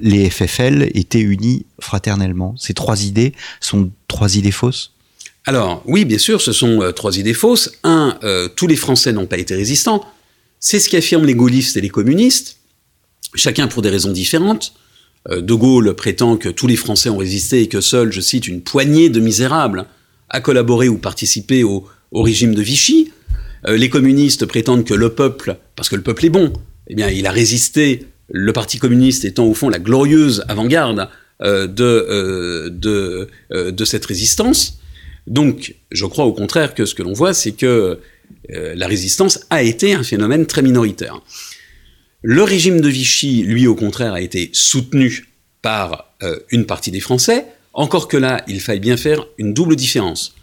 les 0.00 0.30
FFL 0.30 0.90
étaient 0.94 1.20
unis 1.20 1.66
fraternellement. 1.80 2.54
Ces 2.56 2.74
trois 2.74 3.02
idées 3.04 3.32
sont 3.60 3.90
trois 4.06 4.36
idées 4.36 4.52
fausses? 4.52 4.92
Alors 5.46 5.82
oui, 5.86 6.04
bien 6.04 6.18
sûr, 6.18 6.40
ce 6.40 6.52
sont 6.52 6.92
trois 6.94 7.18
idées 7.18 7.34
fausses. 7.34 7.72
Un, 7.82 8.16
tous 8.54 8.68
les 8.68 8.76
Français 8.76 9.12
n'ont 9.12 9.26
pas 9.26 9.38
été 9.38 9.56
résistants. 9.56 10.04
C'est 10.60 10.80
ce 10.80 10.88
qu'affirment 10.88 11.26
les 11.26 11.34
gaullistes 11.34 11.76
et 11.76 11.80
les 11.80 11.88
communistes, 11.88 12.58
chacun 13.34 13.68
pour 13.68 13.82
des 13.82 13.90
raisons 13.90 14.12
différentes. 14.12 14.74
Euh, 15.30 15.40
de 15.40 15.54
Gaulle 15.54 15.94
prétend 15.94 16.36
que 16.36 16.48
tous 16.48 16.66
les 16.66 16.76
Français 16.76 17.08
ont 17.08 17.18
résisté 17.18 17.62
et 17.62 17.68
que 17.68 17.80
seule, 17.80 18.12
je 18.12 18.20
cite, 18.20 18.46
une 18.46 18.62
poignée 18.62 19.08
de 19.08 19.20
misérables 19.20 19.86
a 20.30 20.40
collaboré 20.40 20.88
ou 20.88 20.98
participé 20.98 21.64
au, 21.64 21.86
régime 22.12 22.54
de 22.54 22.62
Vichy. 22.62 23.12
Euh, 23.66 23.76
les 23.76 23.88
communistes 23.88 24.46
prétendent 24.46 24.84
que 24.84 24.94
le 24.94 25.10
peuple, 25.10 25.56
parce 25.76 25.88
que 25.88 25.96
le 25.96 26.02
peuple 26.02 26.26
est 26.26 26.30
bon, 26.30 26.52
eh 26.88 26.94
bien, 26.94 27.08
il 27.08 27.26
a 27.26 27.30
résisté, 27.30 28.06
le 28.30 28.52
Parti 28.52 28.78
communiste 28.78 29.24
étant 29.24 29.46
au 29.46 29.54
fond 29.54 29.68
la 29.68 29.78
glorieuse 29.78 30.44
avant-garde 30.48 31.08
euh, 31.42 31.66
de, 31.68 33.84
cette 33.84 34.06
résistance. 34.06 34.80
Donc, 35.26 35.74
je 35.90 36.06
crois 36.06 36.24
au 36.24 36.32
contraire 36.32 36.74
que 36.74 36.84
ce 36.84 36.94
que 36.94 37.02
l'on 37.02 37.12
voit, 37.12 37.34
c'est 37.34 37.52
que 37.52 38.00
euh, 38.50 38.74
la 38.74 38.86
résistance 38.86 39.46
a 39.50 39.62
été 39.62 39.94
un 39.94 40.02
phénomène 40.02 40.46
très 40.46 40.62
minoritaire. 40.62 41.20
Le 42.22 42.42
régime 42.42 42.80
de 42.80 42.88
Vichy, 42.88 43.42
lui, 43.42 43.66
au 43.66 43.74
contraire, 43.74 44.14
a 44.14 44.20
été 44.20 44.50
soutenu 44.52 45.28
par 45.62 46.14
euh, 46.22 46.38
une 46.50 46.66
partie 46.66 46.90
des 46.90 47.00
Français, 47.00 47.46
encore 47.74 48.08
que 48.08 48.16
là, 48.16 48.42
il 48.48 48.60
faille 48.60 48.80
bien 48.80 48.96
faire 48.96 49.26
une 49.38 49.54
double 49.54 49.76
différence. 49.76 50.34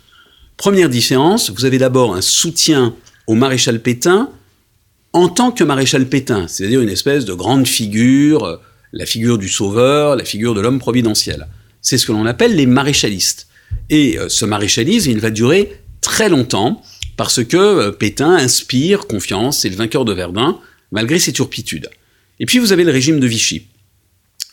Première 0.55 0.89
différence, 0.89 1.49
vous 1.49 1.65
avez 1.65 1.77
d'abord 1.77 2.15
un 2.15 2.21
soutien 2.21 2.95
au 3.27 3.33
maréchal 3.33 3.81
Pétain 3.81 4.29
en 5.11 5.27
tant 5.27 5.51
que 5.51 5.63
maréchal 5.63 6.07
Pétain, 6.07 6.47
c'est-à-dire 6.47 6.81
une 6.81 6.89
espèce 6.89 7.25
de 7.25 7.33
grande 7.33 7.67
figure, 7.67 8.45
euh, 8.45 8.57
la 8.93 9.05
figure 9.05 9.37
du 9.37 9.49
sauveur, 9.49 10.15
la 10.15 10.23
figure 10.23 10.53
de 10.53 10.61
l'homme 10.61 10.79
providentiel. 10.79 11.47
C'est 11.81 11.97
ce 11.97 12.05
que 12.05 12.11
l'on 12.11 12.25
appelle 12.25 12.55
les 12.55 12.65
maréchalistes. 12.65 13.47
Et 13.89 14.17
ce 14.29 14.45
maréchalisme, 14.45 15.11
il 15.11 15.19
va 15.19 15.29
durer 15.29 15.81
très 16.01 16.29
longtemps, 16.29 16.81
parce 17.17 17.43
que 17.43 17.57
euh, 17.57 17.91
Pétain 17.91 18.31
inspire 18.31 19.07
confiance, 19.07 19.61
c'est 19.61 19.69
le 19.69 19.75
vainqueur 19.75 20.05
de 20.05 20.13
Verdun, 20.13 20.59
malgré 20.91 21.19
ses 21.19 21.33
turpitudes. 21.33 21.89
Et 22.39 22.45
puis 22.45 22.59
vous 22.59 22.71
avez 22.71 22.83
le 22.83 22.91
régime 22.91 23.19
de 23.19 23.27
Vichy. 23.27 23.67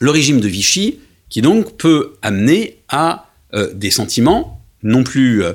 Le 0.00 0.10
régime 0.10 0.40
de 0.40 0.48
Vichy, 0.48 0.98
qui 1.28 1.42
donc 1.42 1.76
peut 1.76 2.14
amener 2.22 2.78
à 2.88 3.30
euh, 3.54 3.72
des 3.72 3.90
sentiments 3.90 4.60
non 4.82 5.04
plus 5.04 5.44
euh, 5.44 5.52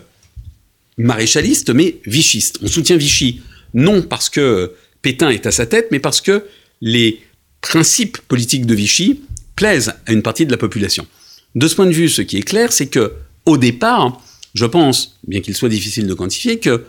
maréchalistes, 0.97 1.69
mais 1.69 1.97
vichistes. 2.05 2.59
On 2.61 2.67
soutient 2.67 2.97
Vichy, 2.97 3.41
non 3.73 4.01
parce 4.01 4.29
que 4.29 4.73
Pétain 5.01 5.29
est 5.29 5.45
à 5.45 5.51
sa 5.51 5.65
tête, 5.65 5.87
mais 5.91 5.99
parce 5.99 6.21
que 6.21 6.45
les 6.81 7.21
principes 7.61 8.17
politiques 8.27 8.65
de 8.65 8.75
Vichy 8.75 9.21
plaisent 9.55 9.93
à 10.05 10.13
une 10.13 10.21
partie 10.21 10.45
de 10.45 10.51
la 10.51 10.57
population. 10.57 11.07
De 11.55 11.67
ce 11.67 11.75
point 11.75 11.85
de 11.85 11.91
vue, 11.91 12.09
ce 12.09 12.21
qui 12.21 12.37
est 12.37 12.43
clair, 12.43 12.71
c'est 12.71 12.87
que 12.87 13.13
au 13.45 13.57
départ, 13.57 14.21
je 14.53 14.65
pense, 14.65 15.17
bien 15.27 15.41
qu'il 15.41 15.55
soit 15.55 15.69
difficile 15.69 16.07
de 16.07 16.13
quantifier, 16.13 16.59
que 16.59 16.85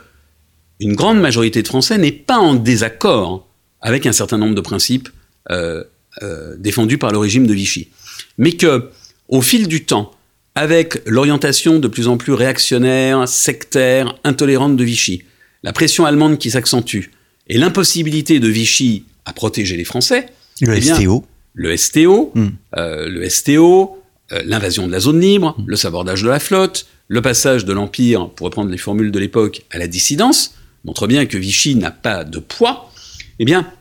une 0.79 0.95
grande 0.95 1.19
majorité 1.19 1.61
de 1.61 1.67
Français 1.67 1.97
n'est 1.97 2.11
pas 2.11 2.37
en 2.37 2.53
désaccord 2.53 3.47
avec 3.81 4.05
un 4.05 4.11
certain 4.11 4.37
nombre 4.37 4.55
de 4.55 4.61
principes 4.61 5.09
euh, 5.51 5.83
euh, 6.21 6.55
défendus 6.57 6.97
par 6.97 7.11
le 7.11 7.17
régime 7.17 7.47
de 7.47 7.53
Vichy. 7.53 7.89
Mais 8.37 8.53
que, 8.53 8.89
au 9.27 9.41
fil 9.41 9.67
du 9.67 9.85
temps, 9.85 10.11
avec 10.55 11.01
l'orientation 11.05 11.79
de 11.79 11.87
plus 11.87 12.07
en 12.07 12.17
plus 12.17 12.33
réactionnaire, 12.33 13.27
sectaire, 13.27 14.17
intolérante 14.23 14.75
de 14.75 14.83
Vichy, 14.83 15.23
la 15.63 15.73
pression 15.73 16.05
allemande 16.05 16.37
qui 16.37 16.51
s'accentue, 16.51 17.11
et 17.47 17.57
l'impossibilité 17.57 18.39
de 18.39 18.47
Vichy 18.47 19.05
à 19.25 19.33
protéger 19.33 19.75
les 19.75 19.83
Français, 19.83 20.27
le 20.61 20.77
eh 20.77 20.81
STO, 20.81 21.25
le 21.53 21.75
STO, 21.75 22.31
hmm. 22.35 22.47
euh, 22.77 23.09
le 23.09 23.29
STO, 23.29 23.95
l'invasion 24.45 24.85
de 24.85 24.91
la 24.91 24.99
zone 24.99 25.19
libre, 25.19 25.57
le 25.65 25.75
sabordage 25.75 26.21
de 26.21 26.29
la 26.29 26.39
flotte, 26.39 26.85
le 27.07 27.21
passage 27.21 27.65
de 27.65 27.73
l'Empire, 27.73 28.29
pour 28.29 28.45
reprendre 28.45 28.69
les 28.69 28.77
formules 28.77 29.11
de 29.11 29.17
l'époque, 29.17 29.63
à 29.71 29.79
la 29.79 29.87
dissidence, 29.87 30.53
montre 30.85 31.07
bien 31.07 31.25
que 31.25 31.37
Vichy 31.37 31.75
n'a 31.75 31.91
pas 31.91 32.23
de 32.23 32.39
poids, 32.39 32.91
eh 33.39 33.45
bien, 33.45 33.71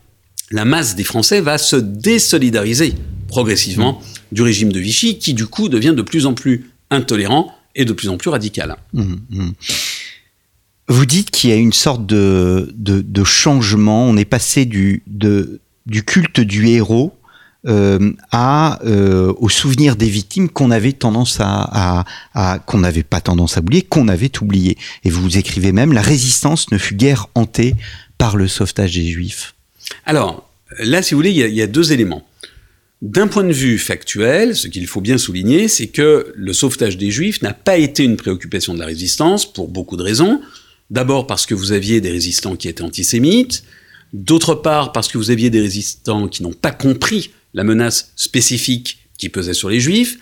la 0.50 0.64
masse 0.64 0.94
des 0.96 1.04
Français 1.04 1.40
va 1.40 1.58
se 1.58 1.76
désolidariser 1.76 2.94
progressivement 3.28 4.00
du 4.32 4.42
régime 4.42 4.72
de 4.72 4.80
Vichy, 4.80 5.18
qui 5.18 5.34
du 5.34 5.46
coup 5.46 5.68
devient 5.68 5.94
de 5.96 6.02
plus 6.02 6.26
en 6.26 6.34
plus 6.34 6.70
intolérant 6.90 7.54
et 7.74 7.84
de 7.84 7.92
plus 7.92 8.08
en 8.08 8.16
plus 8.16 8.30
radical. 8.30 8.76
Mmh, 8.92 9.14
mmh. 9.30 9.50
Vous 10.88 11.04
dites 11.04 11.30
qu'il 11.30 11.50
y 11.50 11.52
a 11.52 11.56
une 11.56 11.74
sorte 11.74 12.06
de, 12.06 12.72
de, 12.74 13.02
de 13.02 13.24
changement. 13.24 14.06
On 14.06 14.16
est 14.16 14.24
passé 14.24 14.64
du, 14.64 15.02
de, 15.06 15.60
du 15.84 16.02
culte 16.02 16.40
du 16.40 16.68
héros 16.68 17.17
euh, 17.68 18.12
à 18.32 18.78
euh, 18.84 19.32
au 19.36 19.48
souvenir 19.48 19.96
des 19.96 20.08
victimes 20.08 20.48
qu'on 20.48 20.70
avait 20.70 20.92
tendance 20.92 21.38
à, 21.40 22.04
qu'on 22.66 22.78
n'avait 22.78 23.02
pas 23.02 23.20
tendance 23.20 23.56
à 23.56 23.60
oublier, 23.60 23.82
qu'on 23.82 24.08
avait 24.08 24.32
oublié. 24.40 24.78
Et 25.04 25.10
vous 25.10 25.36
écrivez 25.36 25.72
même 25.72 25.92
la 25.92 26.00
résistance 26.00 26.70
ne 26.72 26.78
fut 26.78 26.94
guère 26.94 27.26
hantée 27.34 27.74
par 28.16 28.36
le 28.36 28.48
sauvetage 28.48 28.94
des 28.94 29.06
juifs. 29.10 29.54
Alors 30.06 30.48
là, 30.78 31.02
si 31.02 31.14
vous 31.14 31.18
voulez, 31.18 31.30
il 31.30 31.54
y 31.54 31.62
a 31.62 31.66
deux 31.66 31.92
éléments. 31.92 32.26
D'un 33.00 33.28
point 33.28 33.44
de 33.44 33.52
vue 33.52 33.78
factuel, 33.78 34.56
ce 34.56 34.66
qu'il 34.66 34.86
faut 34.88 35.00
bien 35.00 35.18
souligner, 35.18 35.68
c'est 35.68 35.86
que 35.86 36.32
le 36.34 36.52
sauvetage 36.52 36.96
des 36.96 37.10
juifs 37.12 37.42
n'a 37.42 37.52
pas 37.52 37.76
été 37.76 38.02
une 38.02 38.16
préoccupation 38.16 38.74
de 38.74 38.80
la 38.80 38.86
résistance 38.86 39.50
pour 39.50 39.68
beaucoup 39.68 39.96
de 39.96 40.02
raisons. 40.02 40.40
D'abord 40.90 41.26
parce 41.26 41.46
que 41.46 41.54
vous 41.54 41.72
aviez 41.72 42.00
des 42.00 42.10
résistants 42.10 42.56
qui 42.56 42.66
étaient 42.66 42.82
antisémites, 42.82 43.62
d'autre 44.12 44.54
part 44.54 44.92
parce 44.92 45.08
que 45.08 45.18
vous 45.18 45.30
aviez 45.30 45.50
des 45.50 45.60
résistants 45.60 46.26
qui 46.28 46.42
n'ont 46.42 46.52
pas 46.54 46.72
compris 46.72 47.30
la 47.54 47.64
menace 47.64 48.12
spécifique 48.16 49.08
qui 49.18 49.28
pesait 49.28 49.54
sur 49.54 49.68
les 49.68 49.80
juifs, 49.80 50.18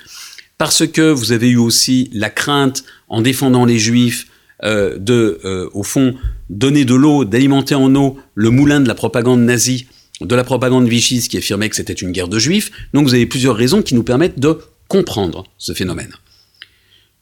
parce 0.59 0.87
que 0.87 1.11
vous 1.11 1.33
avez 1.33 1.51
eu 1.51 1.57
aussi 1.57 2.11
la 2.13 2.31
crainte, 2.31 2.85
en 3.09 3.21
défendant 3.21 3.65
les 3.65 3.79
juifs, 3.79 4.27
euh, 4.65 4.97
de, 4.99 5.39
euh, 5.45 5.83
fond, 5.83 6.15
donner 6.49 6.85
de 6.85 6.95
l'eau, 6.95 7.25
d'alimenter 7.25 7.75
en 7.75 7.95
eau 7.95 8.19
le 8.35 8.51
moulin 8.51 8.81
de 8.81 8.89
la 8.89 8.95
propagande 8.95 9.41
nazie, 9.41 9.87
de 10.23 10.35
la 10.35 10.45
propagande 10.45 10.89
Vichy, 10.89 11.21
qui 11.29 11.37
affirmait 11.37 11.69
que 11.69 11.77
c'était 11.77 11.93
une 11.93 12.11
guerre 12.11 12.29
de 12.29 12.39
juifs. 12.39 12.71
Donc 12.95 13.07
vous 13.07 13.15
avez 13.15 13.27
plusieurs 13.27 13.55
raisons 13.55 13.83
qui 13.83 13.95
nous 13.95 14.03
permettent 14.03 14.41
de 14.41 14.59
comprendre 14.89 15.45
ce 15.59 15.75
phénomène. 15.75 16.13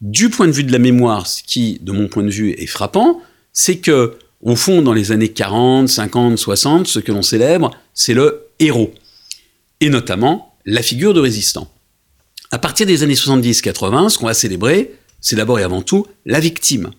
Du 0.00 0.28
point 0.30 0.46
de 0.46 0.52
vue 0.52 0.64
de 0.64 0.72
la 0.72 0.78
mémoire, 0.78 1.26
ce 1.26 1.42
qui, 1.42 1.80
de 1.80 1.90
mon 1.90 2.06
point 2.08 2.22
de 2.22 2.30
vue, 2.30 2.50
est 2.50 2.66
frappant, 2.66 3.20
c'est 3.52 3.78
que, 3.78 4.16
au 4.42 4.54
fond, 4.54 4.82
dans 4.82 4.92
les 4.92 5.10
années 5.10 5.30
40, 5.30 5.88
50, 5.88 6.38
60, 6.38 6.86
ce 6.86 6.98
que 7.00 7.10
l'on 7.10 7.22
célèbre, 7.22 7.72
c'est 7.94 8.14
le 8.14 8.46
héros. 8.60 8.92
Et 9.80 9.88
notamment 9.88 10.56
la 10.64 10.82
figure 10.82 11.14
de 11.14 11.20
résistant. 11.20 11.70
À 12.50 12.58
partir 12.58 12.86
des 12.86 13.02
années 13.02 13.14
70-80, 13.14 14.08
ce 14.08 14.18
qu'on 14.18 14.26
va 14.26 14.34
célébrer, 14.34 14.94
c'est 15.20 15.36
d'abord 15.36 15.58
et 15.58 15.62
avant 15.62 15.82
tout 15.82 16.06
la 16.24 16.40
victime. 16.40 16.90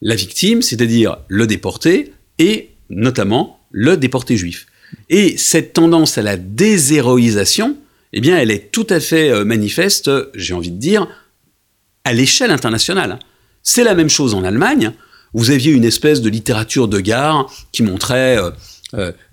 La 0.00 0.14
victime, 0.14 0.62
c'est-à-dire 0.62 1.18
le 1.28 1.46
déporté 1.46 2.12
et 2.38 2.70
notamment 2.90 3.60
le 3.70 3.96
déporté 3.96 4.36
juif. 4.36 4.66
Et 5.08 5.36
cette 5.36 5.72
tendance 5.72 6.18
à 6.18 6.22
la 6.22 6.36
déshéroïsation, 6.36 7.76
eh 8.12 8.20
bien, 8.20 8.38
elle 8.38 8.50
est 8.50 8.70
tout 8.70 8.86
à 8.90 9.00
fait 9.00 9.30
euh, 9.30 9.44
manifeste, 9.44 10.10
j'ai 10.34 10.54
envie 10.54 10.70
de 10.70 10.78
dire, 10.78 11.06
à 12.04 12.12
l'échelle 12.12 12.50
internationale. 12.50 13.18
C'est 13.62 13.84
la 13.84 13.94
même 13.94 14.08
chose 14.08 14.34
en 14.34 14.44
Allemagne. 14.44 14.92
Vous 15.34 15.50
aviez 15.50 15.72
une 15.72 15.84
espèce 15.84 16.22
de 16.22 16.30
littérature 16.30 16.88
de 16.88 17.00
gare 17.00 17.52
qui 17.72 17.82
montrait 17.82 18.38
euh, 18.38 18.50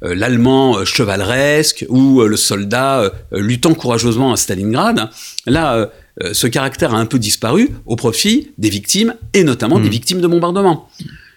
l'allemand 0.01 0.77
euh, 0.77 0.85
chevaleresque 0.85 1.85
ou 1.89 2.21
euh, 2.21 2.27
le 2.27 2.37
soldat 2.37 3.01
euh, 3.01 3.09
luttant 3.31 3.73
courageusement 3.73 4.31
à 4.33 4.37
Stalingrad. 4.37 5.09
Là, 5.45 5.75
euh, 5.75 5.87
euh, 6.23 6.33
ce 6.33 6.47
caractère 6.47 6.93
a 6.93 6.97
un 6.99 7.05
peu 7.05 7.19
disparu 7.19 7.69
au 7.85 7.95
profit 7.95 8.51
des 8.57 8.69
victimes 8.69 9.15
et 9.33 9.43
notamment 9.43 9.77
des 9.79 9.85
Mhm. 9.85 9.91
victimes 9.91 10.21
de 10.21 10.27
bombardement. 10.27 10.89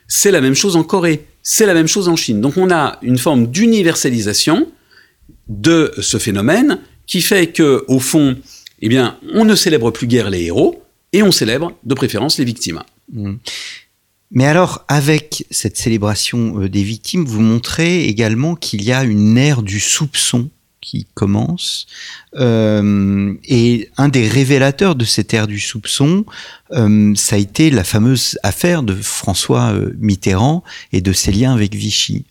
C'est 0.09 0.31
la 0.31 0.41
même 0.41 0.55
chose 0.55 0.77
en 0.77 0.83
Corée, 0.85 1.27
c'est 1.43 1.67
la 1.67 1.75
même 1.75 1.89
chose 1.89 2.09
en 2.09 2.17
Chine. 2.17 2.41
Donc 2.41 2.57
on 2.57 2.71
a 2.71 2.99
une 3.03 3.19
forme 3.19 3.47
d'universalisation 3.47 4.67
de 5.49 5.93
ce 6.01 6.19
phénomène 6.19 6.79
qui 7.07 7.21
fait 7.23 7.47
que, 7.49 7.85
au 7.89 8.01
fond, 8.01 8.37
eh 8.83 8.89
bien, 8.89 9.17
on 9.33 9.45
ne 9.45 9.55
célèbre 9.55 9.91
plus 9.91 10.07
guère 10.07 10.29
les 10.31 10.43
héros 10.45 10.83
et 11.13 11.23
on 11.23 11.33
célèbre 11.33 11.73
de 11.85 11.95
préférence 11.95 12.39
les 12.39 12.45
victimes. 12.45 12.83
Mm. 13.13 13.35
Mais 14.31 14.47
alors, 14.47 14.85
avec 14.89 15.47
cette 15.51 15.77
célébration 15.77 16.63
euh, 16.63 16.69
des 16.69 16.83
victimes, 16.83 17.25
vous 17.25 17.41
montrez 17.41 18.05
également 18.05 18.57
qu'il 18.57 18.83
y 18.83 18.93
a 18.93 19.05
une 19.05 19.39
ère 19.39 19.63
du 19.63 19.81
soupçon 19.81 20.51
qui 20.81 21.07
commence. 21.15 21.87
Euh, 22.37 23.35
et 23.45 23.89
un 23.97 24.09
des 24.09 24.29
révélateurs 24.29 24.95
de 24.95 25.05
cette 25.05 25.35
ère 25.35 25.47
du 25.47 25.59
soupçon, 25.59 26.25
euh, 26.73 27.13
ça 27.15 27.37
a 27.37 27.39
été 27.39 27.71
la 27.71 27.85
fameuse 27.85 28.39
affaire 28.43 28.83
de 28.83 28.95
François 28.95 29.75
Mitterrand 29.99 30.63
et 30.93 31.01
de 31.01 31.13
ses 31.13 31.33
liens 31.33 31.55
avec 31.55 31.75
Vichy. 31.75 32.25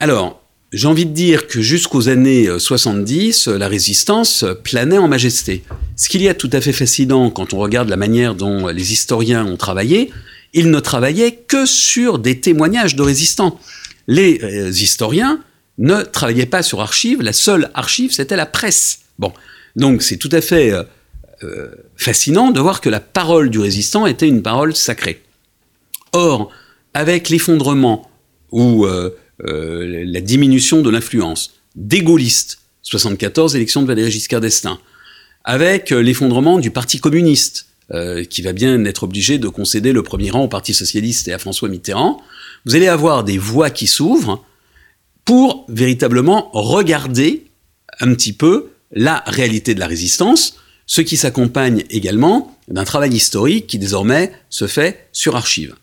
Alors, 0.00 0.40
j'ai 0.70 0.86
envie 0.86 1.06
de 1.06 1.12
dire 1.12 1.46
que 1.46 1.62
jusqu'aux 1.62 2.10
années 2.10 2.46
euh, 2.46 2.58
70, 2.58 3.48
euh, 3.48 3.56
la 3.56 3.68
résistance 3.68 4.44
planait 4.64 4.98
en 4.98 5.08
majesté. 5.08 5.64
Ce 5.96 6.10
qu'il 6.10 6.20
y 6.20 6.28
a 6.28 6.34
tout 6.34 6.50
à 6.52 6.60
fait 6.60 6.74
fascinant 6.74 7.30
quand 7.30 7.54
on 7.54 7.58
regarde 7.58 7.88
la 7.88 7.96
manière 7.96 8.34
dont 8.34 8.66
les 8.66 8.92
historiens 8.92 9.46
ont 9.46 9.56
travaillé, 9.56 10.10
ils 10.52 10.70
ne 10.70 10.80
travaillaient 10.80 11.34
que 11.34 11.66
sur 11.66 12.18
des 12.18 12.40
témoignages 12.40 12.96
de 12.96 13.02
résistants. 13.02 13.58
Les 14.06 14.40
euh, 14.42 14.70
historiens 14.70 15.42
ne 15.78 16.02
travaillaient 16.02 16.46
pas 16.46 16.62
sur 16.62 16.80
archives, 16.80 17.22
la 17.22 17.32
seule 17.32 17.70
archive, 17.74 18.12
c'était 18.12 18.36
la 18.36 18.46
presse. 18.46 19.00
Bon, 19.18 19.32
donc 19.76 20.02
c'est 20.02 20.16
tout 20.16 20.30
à 20.32 20.40
fait 20.40 20.72
euh, 20.72 20.82
euh, 21.42 21.68
fascinant 21.96 22.50
de 22.50 22.60
voir 22.60 22.80
que 22.80 22.88
la 22.88 23.00
parole 23.00 23.50
du 23.50 23.58
résistant 23.58 24.06
était 24.06 24.28
une 24.28 24.42
parole 24.42 24.74
sacrée. 24.74 25.22
Or, 26.12 26.50
avec 26.94 27.28
l'effondrement 27.28 28.10
ou 28.50 28.86
la 29.40 30.20
diminution 30.22 30.80
de 30.80 30.88
l'influence 30.88 31.52
des 31.76 32.00
gaullistes, 32.00 32.60
74 32.82 33.54
élections 33.54 33.82
de 33.82 33.86
Valéry 33.86 34.10
Giscard 34.10 34.40
d'Estaing, 34.40 34.80
avec 35.44 35.90
l'effondrement 35.90 36.58
du 36.58 36.70
Parti 36.70 36.98
communiste, 36.98 37.66
euh, 37.92 38.24
qui 38.24 38.42
va 38.42 38.52
bien 38.52 38.84
être 38.84 39.04
obligé 39.04 39.38
de 39.38 39.48
concéder 39.48 39.92
le 39.92 40.02
premier 40.02 40.30
rang 40.30 40.44
au 40.44 40.48
Parti 40.48 40.74
socialiste 40.74 41.28
et 41.28 41.32
à 41.32 41.38
François 41.38 41.68
Mitterrand, 41.68 42.20
vous 42.66 42.76
allez 42.76 42.88
avoir 42.88 43.24
des 43.24 43.38
voies 43.38 43.70
qui 43.70 43.86
s'ouvrent 43.86 44.44
pour 45.24 45.64
véritablement 45.68 46.50
regarder 46.52 47.46
un 48.00 48.14
petit 48.14 48.32
peu 48.32 48.70
la 48.92 49.22
réalité 49.26 49.74
de 49.74 49.80
la 49.80 49.86
résistance, 49.86 50.56
ce 50.86 51.00
qui 51.02 51.16
s'accompagne 51.16 51.84
également 51.90 52.56
d'un 52.68 52.84
travail 52.84 53.14
historique 53.14 53.66
qui 53.66 53.78
désormais 53.78 54.32
se 54.50 54.66
fait 54.66 55.08
sur 55.12 55.36
archives. 55.36 55.74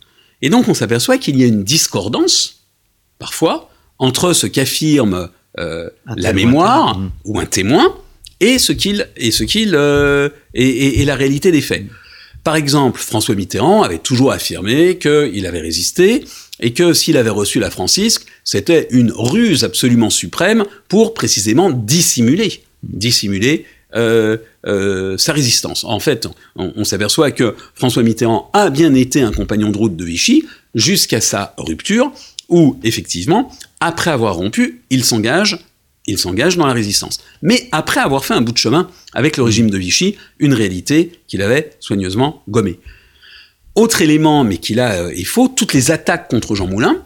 Et 0.41 0.49
donc 0.49 0.67
on 0.67 0.73
s'aperçoit 0.73 1.17
qu'il 1.17 1.37
y 1.37 1.43
a 1.43 1.47
une 1.47 1.63
discordance, 1.63 2.65
parfois, 3.19 3.69
entre 3.99 4.33
ce 4.33 4.47
qu'affirme 4.47 5.29
euh, 5.57 5.89
la 6.17 6.33
mémoire 6.33 6.97
Mhm. 6.97 7.11
ou 7.25 7.39
un 7.39 7.45
témoin 7.45 7.95
et 8.39 8.59
ce 8.59 8.71
qu'il 8.71 9.07
et 9.17 9.31
ce 9.31 9.43
qu'il 9.43 9.75
euh, 9.75 10.29
et, 10.53 11.03
la 11.05 11.15
réalité 11.15 11.51
des 11.51 11.61
faits. 11.61 11.85
Par 12.43 12.55
exemple, 12.55 12.99
François 12.99 13.35
Mitterrand 13.35 13.81
avait 13.81 13.97
toujours 13.97 14.31
affirmé 14.31 14.97
qu'il 14.97 15.45
avait 15.47 15.61
résisté 15.61 16.23
et 16.59 16.73
que 16.73 16.93
s'il 16.93 17.17
avait 17.17 17.31
reçu 17.31 17.59
la 17.59 17.71
Francisque, 17.71 18.25
c'était 18.43 18.87
une 18.91 19.11
ruse 19.11 19.63
absolument 19.63 20.11
suprême 20.11 20.63
pour 20.87 21.13
précisément 21.15 21.71
dissimuler, 21.71 22.61
dissimuler 22.83 23.65
euh, 23.95 24.37
euh, 24.67 25.17
sa 25.17 25.33
résistance. 25.33 25.83
En 25.85 25.99
fait, 25.99 26.27
on, 26.55 26.73
on 26.75 26.83
s'aperçoit 26.83 27.31
que 27.31 27.55
François 27.73 28.03
Mitterrand 28.03 28.49
a 28.53 28.69
bien 28.69 28.93
été 28.93 29.21
un 29.21 29.31
compagnon 29.31 29.69
de 29.69 29.77
route 29.77 29.95
de 29.95 30.03
Vichy 30.03 30.45
jusqu'à 30.75 31.21
sa 31.21 31.53
rupture, 31.57 32.11
où 32.49 32.77
effectivement, 32.83 33.51
après 33.79 34.11
avoir 34.11 34.35
rompu, 34.35 34.81
il 34.89 35.05
s'engage, 35.05 35.59
il 36.07 36.17
s'engage 36.17 36.57
dans 36.57 36.67
la 36.67 36.73
résistance. 36.73 37.19
Mais 37.41 37.67
après 37.71 37.99
avoir 37.99 38.25
fait 38.25 38.33
un 38.33 38.41
bout 38.41 38.51
de 38.51 38.57
chemin 38.57 38.89
avec 39.13 39.37
le 39.37 39.43
régime 39.43 39.69
de 39.69 39.77
Vichy, 39.77 40.15
une 40.39 40.53
réalité 40.53 41.19
qu'il 41.27 41.41
avait 41.41 41.71
soigneusement 41.79 42.43
gommée. 42.47 42.79
Autre 43.75 44.01
élément, 44.01 44.43
mais 44.43 44.57
qui 44.57 44.73
là 44.73 45.01
euh, 45.01 45.23
faux, 45.25 45.47
toutes 45.47 45.73
les 45.73 45.91
attaques 45.91 46.29
contre 46.29 46.55
Jean 46.55 46.67
Moulin, 46.67 47.03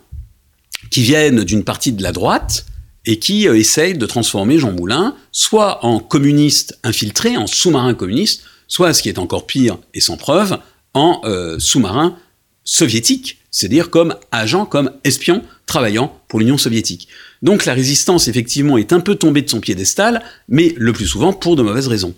qui 0.92 1.02
viennent 1.02 1.44
d'une 1.44 1.64
partie 1.64 1.92
de 1.92 2.04
la 2.04 2.12
droite 2.12 2.66
et 3.06 3.20
qui 3.20 3.48
euh, 3.48 3.58
essayent 3.58 3.98
de 3.98 4.06
transformer 4.06 4.60
Jean 4.60 4.72
Moulin 4.72 5.16
soit 5.32 5.84
en 5.86 6.00
communiste 6.00 6.78
infiltré, 6.84 7.38
en 7.38 7.48
sous-marin 7.48 7.94
communiste, 7.94 8.44
soit, 8.68 8.94
ce 8.94 9.02
qui 9.02 9.10
est 9.10 9.18
encore 9.18 9.48
pire 9.48 9.78
et 9.94 10.00
sans 10.00 10.18
preuve, 10.18 10.60
en 10.94 11.22
euh, 11.24 11.58
sous-marin 11.60 12.18
soviétique, 12.64 13.40
c'est-à-dire 13.50 13.90
comme 13.90 14.16
agent, 14.32 14.66
comme 14.66 14.92
espion 15.04 15.44
travaillant 15.66 16.16
pour 16.28 16.40
l'Union 16.40 16.58
soviétique. 16.58 17.08
Donc 17.42 17.66
la 17.66 17.74
résistance, 17.74 18.28
effectivement, 18.28 18.78
est 18.78 18.94
un 18.94 19.00
peu 19.00 19.16
tombée 19.16 19.42
de 19.42 19.50
son 19.50 19.60
piédestal, 19.60 20.22
mais 20.48 20.74
le 20.78 20.94
plus 20.94 21.08
souvent 21.08 21.34
pour 21.34 21.56
de 21.56 21.64
mauvaises 21.64 21.88
raisons. 21.88 22.14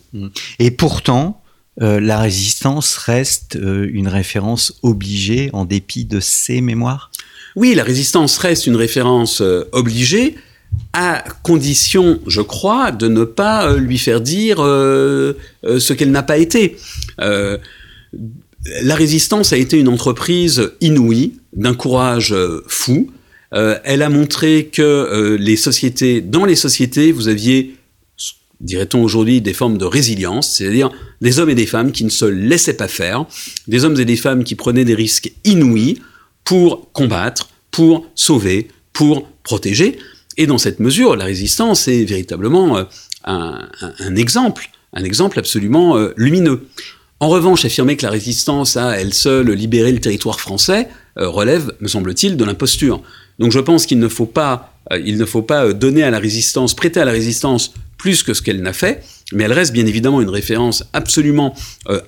Et 0.60 0.72
pourtant, 0.72 1.42
euh, 1.82 2.00
la 2.00 2.20
résistance 2.20 2.98
reste 2.98 3.56
euh, 3.56 3.90
une 3.92 4.08
référence 4.08 4.74
obligée 4.84 5.50
en 5.54 5.66
dépit 5.66 6.06
de 6.06 6.20
ses 6.20 6.62
mémoires? 6.62 7.12
Oui, 7.56 7.74
la 7.76 7.84
résistance 7.84 8.38
reste 8.38 8.68
une 8.68 8.76
référence 8.76 9.42
euh, 9.42 9.64
obligée, 9.72 10.36
à 10.94 11.24
condition, 11.44 12.20
je 12.28 12.42
crois, 12.42 12.92
de 12.92 13.08
ne 13.08 13.26
pas 13.26 13.74
lui 13.76 13.98
faire 13.98 14.22
dire 14.22 14.60
ce 14.60 15.92
qu'elle 15.92 16.12
n'a 16.12 16.24
pas 16.24 16.38
été. 16.38 16.78
La 17.18 18.96
résistance 18.96 19.52
a 19.52 19.58
été 19.58 19.78
une 19.78 19.90
entreprise 19.90 20.72
inouïe, 20.80 21.34
d'un 21.54 21.74
courage 21.74 22.34
fou. 22.70 23.12
Euh, 23.54 23.78
elle 23.84 24.02
a 24.02 24.10
montré 24.10 24.70
que 24.72 24.82
euh, 24.82 25.38
les 25.38 25.58
sociétés, 25.58 26.22
dans 26.22 26.46
les 26.46 26.56
sociétés, 26.56 27.12
vous 27.12 27.28
aviez, 27.28 27.76
dirait-on 28.62 29.04
aujourd'hui, 29.04 29.42
des 29.42 29.54
formes 29.54 29.78
de 29.78 29.86
résilience, 29.86 30.50
c'est-à-dire 30.50 30.90
des 31.20 31.40
hommes 31.40 31.50
et 31.50 31.56
des 31.56 31.66
femmes 31.66 31.92
qui 31.92 32.06
ne 32.06 32.10
se 32.10 32.26
laissaient 32.26 32.78
pas 32.78 32.88
faire, 32.88 33.26
des 33.68 33.84
hommes 33.84 34.00
et 34.00 34.06
des 34.06 34.16
femmes 34.16 34.44
qui 34.44 34.56
prenaient 34.56 34.86
des 34.86 34.96
risques 34.96 35.34
inouïs 35.44 36.00
pour 36.46 36.92
combattre, 36.94 37.50
pour 37.72 38.08
sauver, 38.16 38.70
pour 38.94 39.28
protéger. 39.44 39.98
Et 40.38 40.48
dans 40.48 40.58
cette 40.58 40.80
mesure, 40.80 41.18
la 41.18 41.26
résistance 41.26 41.90
est 41.90 42.06
véritablement 42.06 42.78
euh, 42.78 42.84
un, 43.26 44.16
exemple, 44.16 44.70
un 44.94 45.04
exemple 45.04 45.38
absolument 45.40 45.98
lumineux. 46.16 46.68
En 47.20 47.28
revanche, 47.28 47.66
affirmer 47.66 47.98
que 47.98 48.06
la 48.06 48.12
résistance 48.12 48.78
a 48.78 49.00
elle 49.00 49.14
seule 49.14 49.52
libéré 49.52 49.92
le 49.92 50.00
territoire 50.00 50.40
français 50.40 50.88
relève, 51.18 51.76
me 51.82 51.88
semble-t-il, 51.88 52.36
de 52.36 52.46
l'imposture. 52.46 53.04
Donc 53.42 53.52
je 53.52 53.60
pense 53.60 53.86
qu'il 53.86 54.00
ne 54.00 54.08
faut 54.08 54.26
pas, 54.26 54.74
faut 55.26 55.42
pas 55.42 55.74
donner 55.74 56.04
à 56.04 56.12
la 56.12 56.20
résistance, 56.20 56.74
prêter 56.74 57.02
à 57.02 57.06
la 57.06 57.12
résistance 57.12 57.74
plus 57.98 58.24
que 58.24 58.34
ce 58.34 58.42
qu'elle 58.42 58.62
n'a 58.62 58.72
fait, 58.72 59.04
mais 59.34 59.44
elle 59.44 59.54
reste 59.54 59.74
bien 59.74 59.86
évidemment 59.86 60.22
une 60.22 60.30
référence 60.30 60.86
absolument 60.94 61.54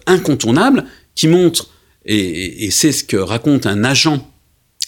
incontournable 0.05 0.85
qui 1.15 1.27
montre, 1.27 1.69
et, 2.05 2.65
et 2.65 2.71
c'est 2.71 2.91
ce 2.91 3.03
que 3.03 3.17
raconte 3.17 3.65
un 3.65 3.83
agent 3.83 4.25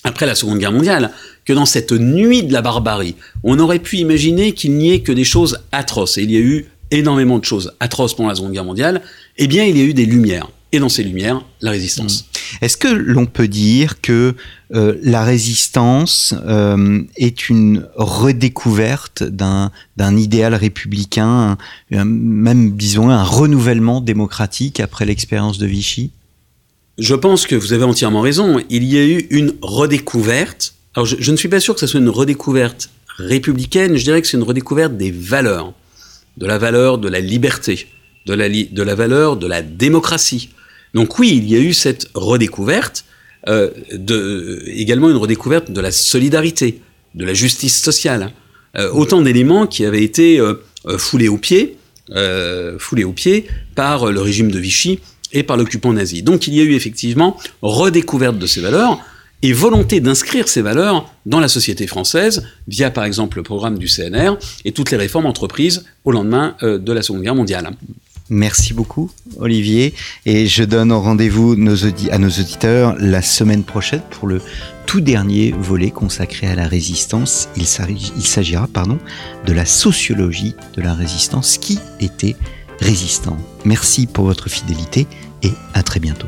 après 0.04 0.26
la 0.28 0.36
Seconde 0.36 0.60
Guerre 0.60 0.72
mondiale, 0.72 1.12
que 1.46 1.54
dans 1.54 1.66
cette 1.66 1.92
nuit 1.92 2.44
de 2.44 2.54
la 2.54 2.62
barbarie, 2.62 3.16
on 3.44 3.60
aurait 3.60 3.80
pu 3.80 3.98
imaginer 3.98 4.54
qu'il 4.54 4.74
n'y 4.74 4.92
ait 4.92 5.02
que 5.02 5.12
des 5.12 5.24
choses 5.24 5.60
atroces. 5.72 6.18
Et 6.18 6.24
il 6.24 6.32
y 6.32 6.38
a 6.38 6.42
eu 6.42 6.68
énormément 6.92 7.40
de 7.40 7.46
choses 7.46 7.74
atroces 7.80 8.16
pendant 8.16 8.30
la 8.30 8.36
Seconde 8.36 8.54
Guerre 8.54 8.66
mondiale. 8.66 9.02
Eh 9.38 9.48
bien, 9.48 9.66
il 9.66 9.78
y 9.78 9.82
a 9.82 9.84
eu 9.84 9.94
des 9.94 10.06
lumières. 10.06 10.48
Et 10.76 10.80
dans 10.80 10.90
ces 10.90 11.04
lumières, 11.04 11.42
la 11.62 11.72
résistance. 11.72 12.24
Mmh. 12.24 12.36
Est-ce 12.66 12.76
que 12.76 12.90
l'on 12.90 13.26
peut 13.26 13.48
dire 13.48 14.02
que 14.02 14.36
euh, 14.74 14.96
la 15.02 15.24
résistance 15.24 16.34
euh, 16.46 17.02
est 17.16 17.48
une 17.48 17.88
redécouverte 17.96 19.24
d'un 19.24 19.72
idéal 20.18 20.54
républicain, 20.54 21.58
même 21.92 22.76
disons 22.76 23.10
un 23.10 23.24
renouvellement 23.24 24.02
démocratique 24.02 24.82
après 24.82 25.06
l'expérience 25.06 25.58
de 25.58 25.66
Vichy? 25.66 26.12
Je 26.98 27.16
pense 27.16 27.48
que 27.48 27.56
vous 27.56 27.72
avez 27.72 27.86
entièrement 27.86 28.22
raison. 28.22 28.62
Il 28.70 28.84
y 28.84 28.98
a 28.98 29.06
eu 29.06 29.28
une 29.30 29.54
redécouverte. 29.62 30.76
Alors, 30.94 31.06
je, 31.06 31.32
ne 31.32 31.38
suis 31.38 31.50
pas 31.50 31.62
sûr 31.62 31.74
que 31.74 31.80
ce 31.80 31.88
soit 31.88 32.02
une 32.02 32.10
redécouverte 32.10 32.90
républicaine. 33.18 33.96
Je 33.96 34.04
dirais 34.04 34.22
que 34.22 34.28
c'est 34.28 34.38
une 34.38 34.44
redécouverte 34.44 34.98
des 34.98 35.12
valeurs, 35.12 35.74
de 36.36 36.46
la 36.46 36.58
valeur 36.58 36.98
de 36.98 37.08
la 37.08 37.22
liberté, 37.22 37.88
de 38.26 38.34
la, 38.34 38.50
de 38.50 38.84
la 38.84 38.96
valeur 38.96 39.38
de 39.38 39.48
la 39.48 39.62
démocratie. 39.62 40.50
Donc 40.96 41.20
oui, 41.20 41.36
il 41.38 41.48
y 41.48 41.56
a 41.56 41.60
eu 41.60 41.74
cette 41.74 42.08
redécouverte, 42.16 43.06
euh, 43.48 43.70
de, 43.94 44.64
également 44.66 45.10
une 45.10 45.18
redécouverte 45.18 45.70
de 45.70 45.82
la 45.82 45.92
solidarité, 45.92 46.82
de 47.14 47.26
la 47.26 47.36
justice 47.36 47.80
sociale. 47.80 48.32
Euh, 48.78 48.90
autant 48.92 49.22
d'éléments 49.22 49.68
qui 49.68 49.86
avaient 49.86 50.04
été 50.04 50.40
euh, 50.40 50.56
euh 50.88 50.98
foulés 50.98 51.28
euh, 52.12 53.04
aux 53.06 53.14
pieds 53.14 53.48
par 53.76 54.12
le 54.12 54.22
régime 54.22 54.52
de 54.52 54.60
Vichy 54.60 55.00
et 55.32 55.44
par 55.44 55.58
l'occupant 55.58 55.94
nazi. 55.94 56.24
Donc 56.24 56.48
il 56.48 56.56
y 56.56 56.62
a 56.62 56.64
eu 56.64 56.74
effectivement 56.74 57.38
redécouverte 57.62 58.40
de 58.40 58.48
ces 58.48 58.62
valeurs 58.62 59.00
et 59.42 59.54
volonté 59.54 60.00
d'inscrire 60.00 60.48
ces 60.48 60.62
valeurs 60.62 61.14
dans 61.26 61.40
la 61.40 61.48
société 61.48 61.88
française 61.88 62.48
via 62.68 62.90
par 62.90 63.04
exemple 63.04 63.38
le 63.38 63.44
programme 63.44 63.78
du 63.78 63.88
CNR 63.88 64.38
et 64.64 64.72
toutes 64.72 64.92
les 64.92 64.98
réformes 64.98 65.26
entreprises 65.26 65.86
au 66.04 66.12
lendemain 66.12 66.56
euh, 66.64 66.78
de 66.78 66.92
la 66.94 67.02
Seconde 67.02 67.22
Guerre 67.22 67.36
mondiale. 67.36 67.70
Merci 68.30 68.74
beaucoup, 68.74 69.12
Olivier. 69.38 69.94
Et 70.26 70.48
je 70.48 70.64
donne 70.64 70.92
rendez-vous 70.92 71.54
à 71.54 72.18
nos 72.18 72.30
auditeurs 72.30 72.96
la 73.00 73.22
semaine 73.22 73.64
prochaine 73.64 74.02
pour 74.10 74.28
le 74.28 74.42
tout 74.86 75.02
dernier 75.02 75.52
volet 75.52 75.92
consacré 75.92 76.48
à 76.48 76.56
la 76.56 76.68
résistance. 76.68 77.50
Il 77.56 77.66
s'agira 77.68 78.68
pardon, 78.68 78.98
de 79.46 79.54
la 79.54 79.66
sociologie 79.66 80.56
de 80.76 80.82
la 80.82 80.94
résistance 80.94 81.58
qui 81.58 81.80
était 82.00 82.36
résistant? 82.80 83.38
Merci 83.64 84.08
pour 84.08 84.26
votre 84.26 84.50
fidélité 84.50 85.08
et 85.44 85.52
à 85.74 85.84
très 85.84 86.00
bientôt. 86.00 86.28